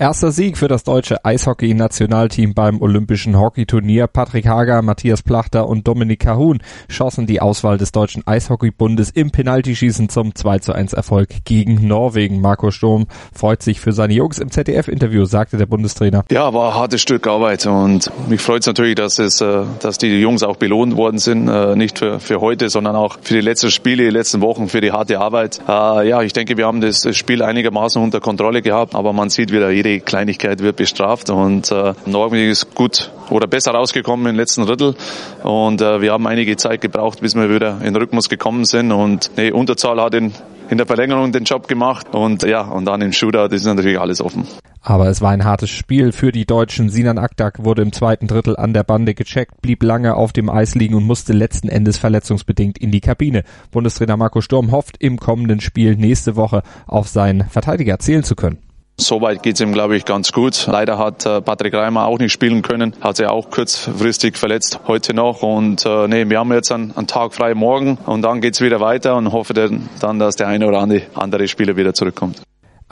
Erster 0.00 0.32
Sieg 0.32 0.56
für 0.56 0.66
das 0.66 0.82
deutsche 0.82 1.26
Eishockey-Nationalteam 1.26 2.54
beim 2.54 2.80
Olympischen 2.80 3.38
Hockeyturnier. 3.38 4.06
Patrick 4.06 4.46
Hager, 4.46 4.80
Matthias 4.80 5.22
Plachter 5.22 5.68
und 5.68 5.86
Dominik 5.86 6.20
Kahun 6.20 6.60
schossen 6.88 7.26
die 7.26 7.42
Auswahl 7.42 7.76
des 7.76 7.92
deutschen 7.92 8.26
Eishockeybundes 8.26 9.10
im 9.10 9.30
Penaltyschießen 9.30 10.08
zum 10.08 10.34
2 10.34 10.60
zu 10.60 10.72
1 10.72 10.94
Erfolg 10.94 11.44
gegen 11.44 11.86
Norwegen. 11.86 12.40
Marco 12.40 12.70
Sturm 12.70 13.08
freut 13.34 13.62
sich 13.62 13.78
für 13.78 13.92
seine 13.92 14.14
Jungs 14.14 14.38
im 14.38 14.50
ZDF-Interview, 14.50 15.26
sagte 15.26 15.58
der 15.58 15.66
Bundestrainer. 15.66 16.24
Ja, 16.30 16.54
war 16.54 16.70
ein 16.70 16.78
hartes 16.80 17.02
Stück 17.02 17.26
Arbeit 17.26 17.66
und 17.66 18.10
mich 18.26 18.40
freut 18.40 18.62
es 18.62 18.68
natürlich, 18.68 18.94
dass 18.94 19.18
es, 19.18 19.42
äh, 19.42 19.64
dass 19.80 19.98
die 19.98 20.18
Jungs 20.18 20.42
auch 20.42 20.56
belohnt 20.56 20.96
worden 20.96 21.18
sind, 21.18 21.46
äh, 21.48 21.76
nicht 21.76 21.98
für, 21.98 22.20
für 22.20 22.40
heute, 22.40 22.70
sondern 22.70 22.96
auch 22.96 23.18
für 23.20 23.34
die 23.34 23.42
letzten 23.42 23.70
Spiele, 23.70 24.04
die 24.04 24.10
letzten 24.16 24.40
Wochen, 24.40 24.68
für 24.68 24.80
die 24.80 24.92
harte 24.92 25.20
Arbeit. 25.20 25.60
Äh, 25.68 26.08
ja, 26.08 26.22
ich 26.22 26.32
denke, 26.32 26.56
wir 26.56 26.66
haben 26.66 26.80
das 26.80 27.06
Spiel 27.14 27.42
einigermaßen 27.42 28.02
unter 28.02 28.20
Kontrolle 28.20 28.62
gehabt, 28.62 28.94
aber 28.94 29.12
man 29.12 29.28
sieht 29.28 29.52
wieder, 29.52 29.68
jede 29.68 29.89
Kleinigkeit 29.98 30.60
wird 30.60 30.76
bestraft 30.76 31.30
und 31.30 31.72
äh, 31.72 31.94
Norwegen 32.06 32.50
ist 32.50 32.74
gut 32.76 33.10
oder 33.30 33.48
besser 33.48 33.72
rausgekommen 33.72 34.26
im 34.26 34.36
letzten 34.36 34.64
Drittel 34.64 34.94
und 35.42 35.82
äh, 35.82 36.00
wir 36.00 36.12
haben 36.12 36.26
einige 36.28 36.56
Zeit 36.56 36.80
gebraucht, 36.80 37.20
bis 37.20 37.34
wir 37.34 37.52
wieder 37.52 37.80
in 37.82 37.96
Rhythmus 37.96 38.28
gekommen 38.28 38.64
sind 38.64 38.92
und 38.92 39.32
nee, 39.36 39.50
Unterzahl 39.50 40.00
hat 40.00 40.14
in, 40.14 40.32
in 40.68 40.78
der 40.78 40.86
Verlängerung 40.86 41.32
den 41.32 41.42
Job 41.42 41.66
gemacht 41.66 42.06
und 42.12 42.44
ja, 42.44 42.60
und 42.60 42.84
dann 42.84 43.02
im 43.02 43.12
Shootout 43.12 43.52
ist 43.52 43.64
natürlich 43.64 43.98
alles 43.98 44.20
offen. 44.20 44.46
Aber 44.82 45.08
es 45.08 45.20
war 45.20 45.30
ein 45.30 45.44
hartes 45.44 45.68
Spiel 45.68 46.10
für 46.12 46.32
die 46.32 46.46
Deutschen. 46.46 46.88
Sinan 46.88 47.18
Akdak 47.18 47.64
wurde 47.64 47.82
im 47.82 47.92
zweiten 47.92 48.26
Drittel 48.26 48.56
an 48.56 48.72
der 48.72 48.82
Bande 48.82 49.14
gecheckt, 49.14 49.60
blieb 49.60 49.82
lange 49.82 50.14
auf 50.14 50.32
dem 50.32 50.48
Eis 50.48 50.74
liegen 50.74 50.94
und 50.94 51.04
musste 51.04 51.34
letzten 51.34 51.68
Endes 51.68 51.98
verletzungsbedingt 51.98 52.78
in 52.78 52.90
die 52.90 53.00
Kabine. 53.00 53.44
Bundestrainer 53.72 54.16
Marco 54.16 54.40
Sturm 54.40 54.70
hofft 54.70 54.96
im 54.98 55.18
kommenden 55.18 55.60
Spiel 55.60 55.96
nächste 55.96 56.34
Woche 56.36 56.62
auf 56.86 57.08
seinen 57.08 57.48
Verteidiger 57.48 57.98
zählen 57.98 58.24
zu 58.24 58.34
können. 58.34 58.58
Soweit 59.00 59.42
geht's 59.42 59.60
ihm, 59.60 59.72
glaube 59.72 59.96
ich, 59.96 60.04
ganz 60.04 60.32
gut. 60.32 60.66
Leider 60.66 60.98
hat 60.98 61.26
äh, 61.26 61.40
Patrick 61.40 61.74
Reimer 61.74 62.06
auch 62.06 62.18
nicht 62.18 62.32
spielen 62.32 62.62
können, 62.62 62.94
hat 63.00 63.16
sich 63.16 63.26
auch 63.26 63.50
kurzfristig 63.50 64.36
verletzt 64.36 64.80
heute 64.86 65.14
noch. 65.14 65.42
Und 65.42 65.84
äh, 65.86 66.06
nee, 66.06 66.28
wir 66.28 66.38
haben 66.38 66.52
jetzt 66.52 66.70
einen, 66.70 66.96
einen 66.96 67.06
Tag 67.06 67.34
frei 67.34 67.54
morgen 67.54 67.98
und 68.06 68.22
dann 68.22 68.40
geht's 68.40 68.60
wieder 68.60 68.80
weiter 68.80 69.16
und 69.16 69.32
hoffe 69.32 69.54
dann, 69.54 70.18
dass 70.18 70.36
der 70.36 70.48
eine 70.48 70.66
oder 70.66 70.80
andere 71.14 71.48
Spieler 71.48 71.76
wieder 71.76 71.94
zurückkommt. 71.94 72.42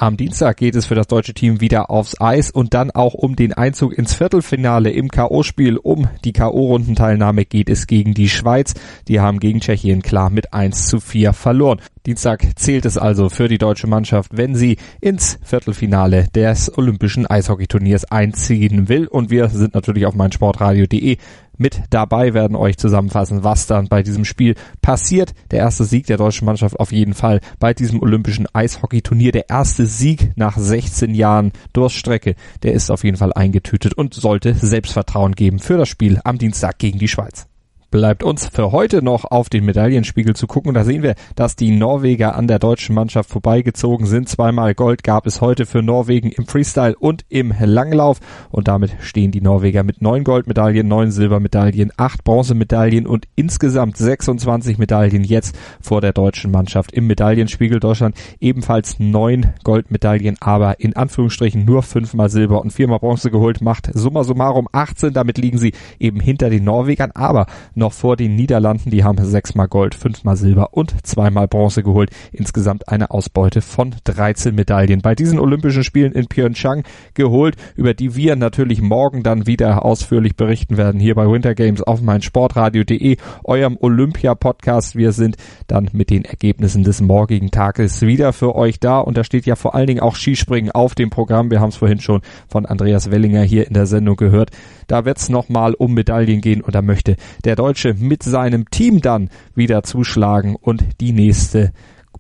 Am 0.01 0.17
Dienstag 0.17 0.59
geht 0.59 0.77
es 0.77 0.87
für 0.87 0.95
das 0.95 1.09
deutsche 1.09 1.35
Team 1.35 1.61
wieder 1.61 1.91
aufs 1.91 2.21
Eis 2.21 2.53
und 2.53 2.73
dann 2.73 2.93
auch 2.93 3.15
um 3.15 3.35
den 3.35 3.53
Einzug 3.53 3.99
ins 3.99 4.15
Viertelfinale 4.15 4.91
im 4.91 5.09
K.O.-Spiel. 5.09 5.77
Um 5.77 6.07
die 6.25 6.33
K.O.-Rundenteilnahme 6.33 7.45
geht 7.45 7.69
es 7.69 7.89
gegen 7.89 8.15
die 8.15 8.29
Schweiz. 8.29 8.75
Die 9.09 9.19
haben 9.19 9.41
gegen 9.41 9.59
Tschechien 9.59 10.03
klar 10.03 10.31
mit 10.31 10.55
1 10.55 10.87
zu 10.87 11.01
4 11.01 11.33
verloren. 11.33 11.81
Dienstag 12.07 12.45
zählt 12.57 12.85
es 12.85 12.97
also 12.97 13.29
für 13.29 13.49
die 13.49 13.59
deutsche 13.59 13.87
Mannschaft, 13.87 14.37
wenn 14.37 14.55
sie 14.55 14.77
ins 15.01 15.39
Viertelfinale 15.43 16.27
des 16.35 16.77
Olympischen 16.77 17.27
Eishockeyturniers 17.27 18.05
einziehen 18.07 18.89
will. 18.89 19.07
Und 19.07 19.31
wir 19.31 19.49
sind 19.49 19.75
natürlich 19.75 20.07
auf 20.07 20.15
meinsportradio.de 20.15 21.19
mit 21.59 21.83
dabei, 21.91 22.35
werden 22.35 22.57
euch 22.57 22.79
zusammenfassen, 22.79 23.45
was 23.45 23.67
dann 23.67 23.89
bei 23.89 24.03
diesem 24.03 24.25
Spiel 24.25 24.55
passiert. 24.81 25.35
Der 25.51 25.59
erste 25.59 25.85
Sieg 25.85 26.07
der 26.07 26.17
deutschen 26.17 26.47
Mannschaft 26.47 26.79
auf 26.79 26.93
jeden 26.93 27.15
Fall 27.15 27.41
bei 27.59 27.75
diesem 27.75 28.01
Olympischen 28.01 28.47
Eishockeyturnier. 28.53 29.33
Der 29.33 29.51
erste 29.51 29.87
Sieg 29.87 30.33
nach 30.37 30.57
16 30.57 31.15
Jahren 31.15 31.53
Durststrecke, 31.73 32.37
der 32.63 32.75
ist 32.75 32.91
auf 32.91 33.05
jeden 33.05 33.17
Fall 33.17 33.33
eingetütet 33.33 33.95
und 33.95 34.15
sollte 34.15 34.55
Selbstvertrauen 34.55 35.35
geben 35.35 35.59
für 35.59 35.77
das 35.77 35.89
Spiel 35.89 36.21
am 36.25 36.39
Dienstag 36.39 36.79
gegen 36.79 36.99
die 36.99 37.09
Schweiz 37.09 37.47
bleibt 37.91 38.23
uns 38.23 38.47
für 38.47 38.73
heute 38.73 39.03
noch 39.03 39.25
auf 39.25 39.49
den 39.49 39.65
Medaillenspiegel 39.65 40.37
zu 40.37 40.47
gucken. 40.47 40.75
Da 40.75 40.85
sehen 40.85 41.03
wir, 41.03 41.15
dass 41.37 41.57
die 41.57 41.71
Norweger 41.71 42.35
an 42.35 42.47
der 42.47 42.59
deutschen 42.59 42.95
Mannschaft 42.95 43.31
vorbeigezogen 43.31 44.07
sind. 44.07 44.29
Zweimal 44.29 44.75
Gold 44.75 45.03
gab 45.03 45.27
es 45.27 45.41
heute 45.41 45.65
für 45.65 45.83
Norwegen 45.83 46.31
im 46.31 46.47
Freestyle 46.47 46.97
und 46.97 47.25
im 47.29 47.55
Langlauf. 47.59 48.21
Und 48.51 48.69
damit 48.69 48.97
stehen 49.01 49.31
die 49.31 49.41
Norweger 49.41 49.85
mit 49.85 50.03
neun 50.03 50.25
Goldmedaillen, 50.25 50.87
neun 50.87 51.11
Silbermedaillen, 51.11 51.93
acht 51.97 52.25
Bronzemedaillen 52.25 53.07
und 53.07 53.27
insgesamt 53.37 53.97
26 53.97 54.79
Medaillen 54.79 55.25
jetzt 55.25 55.59
vor 55.81 56.01
der 56.01 56.13
deutschen 56.13 56.51
Mannschaft 56.51 56.93
im 56.93 57.07
Medaillenspiegel. 57.07 57.81
Deutschland 57.81 58.17
ebenfalls 58.41 58.99
neun 58.99 59.55
Goldmedaillen, 59.65 60.37
aber 60.41 60.81
in 60.81 60.95
Anführungsstrichen 60.95 61.65
nur 61.65 61.83
fünfmal 61.83 62.29
Silber 62.29 62.61
und 62.61 62.73
viermal 62.73 62.99
Bronze 62.99 63.31
geholt, 63.31 63.63
macht 63.63 63.91
summa 63.95 64.25
summarum 64.25 64.69
18. 64.73 65.15
Damit 65.15 65.39
liegen 65.39 65.59
sie 65.59 65.73
eben 65.99 66.21
hinter 66.21 66.51
den 66.51 66.65
Norwegern, 66.65 67.13
aber 67.13 67.47
noch 67.79 67.93
vor 67.93 68.17
den 68.17 68.35
Niederlanden. 68.37 68.91
Die 68.91 69.05
haben 69.05 69.25
sechsmal 69.25 69.69
Gold, 69.69 69.95
fünfmal 69.95 70.37
Silber 70.37 70.75
und 70.75 71.07
zweimal 71.07 71.49
Bronze 71.49 71.83
geholt. 71.83 72.11
Insgesamt 72.33 72.89
eine 72.89 73.11
Ausbeute 73.11 73.63
von 73.63 73.95
13 74.05 74.55
Medaillen 74.55 75.01
bei 75.01 75.15
diesen 75.15 75.39
Olympischen 75.39 75.85
Spielen 75.85 76.13
in 76.13 76.27
Pyeongchang 76.27 76.85
geholt, 77.15 77.57
über 77.77 77.95
die 77.95 78.15
wir 78.15 78.37
natürlich 78.37 78.83
morgen 78.83 79.23
dann 79.23 79.47
wieder 79.47 79.85
ausführlich 79.85 80.37
berichten 80.37 80.77
werden 80.77 81.01
hier 81.01 81.15
bei 81.15 81.27
Winter 81.27 81.55
Games 81.55 81.83
auf 81.83 82.03
meinsportradio.de, 82.03 83.17
eurem 83.45 83.79
Olympia-Podcast. 83.81 84.97
Wir 84.97 85.13
sind 85.13 85.37
dann 85.67 85.89
mit 85.93 86.11
den 86.11 86.25
Ergebnissen 86.25 86.83
des 86.83 87.01
morgigen 87.01 87.51
Tages 87.51 88.03
wieder 88.03 88.33
für 88.33 88.55
euch 88.55 88.81
da 88.81 88.99
und 88.99 89.17
da 89.17 89.25
steht 89.25 89.47
ja 89.47 89.57
vor 89.57 89.75
allen 89.75 89.87
Dingen 89.87 90.01
auch 90.01 90.17
Skispringen 90.17 90.73
auf 90.73 90.95
dem 90.95 91.11
Programm. 91.11 91.51
Wir 91.51 91.61
haben 91.61 91.71
es 91.71 91.77
vorhin 91.77 92.01
schon 92.01 92.21
von 92.49 92.67
Andreas 92.67 93.11
Wellinger 93.11 93.43
hier 93.43 93.67
in 93.67 93.75
der 93.75 93.87
Sendung 93.87 94.17
gehört. 94.17 94.51
Da 94.89 95.05
wird 95.05 95.19
es 95.19 95.29
nochmal 95.29 95.75
um 95.75 95.95
Medaillen 95.95 96.41
gehen 96.41 96.63
und 96.63 96.75
da 96.75 96.83
möchte 96.83 97.17
der 97.45 97.57
Deutsche 97.69 97.93
mit 97.93 98.23
seinem 98.23 98.71
Team 98.71 99.03
dann 99.03 99.29
wieder 99.55 99.83
zuschlagen 99.83 100.57
und 100.57 100.83
die 101.03 101.13
nächste 101.13 101.73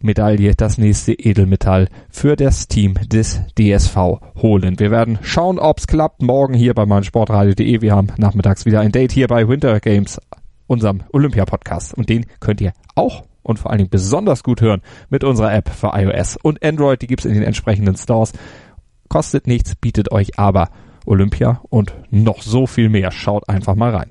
Medaille, 0.03 0.53
das 0.55 0.77
nächste 0.77 1.15
Edelmetall 1.15 1.89
für 2.11 2.37
das 2.37 2.69
Team 2.69 2.97
des 3.11 3.41
DSV 3.59 3.97
holen. 4.43 4.79
Wir 4.79 4.91
werden 4.91 5.19
schauen, 5.23 5.59
ob's 5.59 5.87
klappt. 5.87 6.21
Morgen 6.21 6.53
hier 6.53 6.75
bei 6.75 6.85
meinsportradio.de. 6.85 7.81
Wir 7.81 7.97
haben 7.97 8.09
nachmittags 8.19 8.67
wieder 8.67 8.81
ein 8.81 8.93
Date 8.93 9.13
hier 9.13 9.27
bei 9.27 9.49
Winter 9.49 9.81
Games, 9.81 10.21
unserem 10.67 11.01
Olympia-Podcast. 11.15 11.95
Und 11.95 12.11
den 12.11 12.27
könnt 12.41 12.61
ihr 12.61 12.75
auch 12.95 13.25
und 13.43 13.59
vor 13.59 13.71
allen 13.71 13.79
Dingen 13.79 13.91
besonders 13.91 14.43
gut 14.43 14.61
hören 14.61 14.83
mit 15.09 15.25
unserer 15.25 15.55
App 15.55 15.71
für 15.71 15.93
iOS 15.95 16.37
und 16.37 16.63
Android. 16.63 17.01
Die 17.01 17.07
gibt's 17.07 17.25
in 17.25 17.33
den 17.33 17.43
entsprechenden 17.43 17.97
Stores. 17.97 18.35
Kostet 19.09 19.47
nichts, 19.47 19.77
bietet 19.77 20.13
euch 20.13 20.39
aber 20.39 20.69
Olympia 21.07 21.63
und 21.71 21.95
noch 22.11 22.43
so 22.43 22.67
viel 22.67 22.91
mehr. 22.91 23.13
Schaut 23.13 23.49
einfach 23.49 23.77
mal 23.77 23.97
rein. 23.97 24.11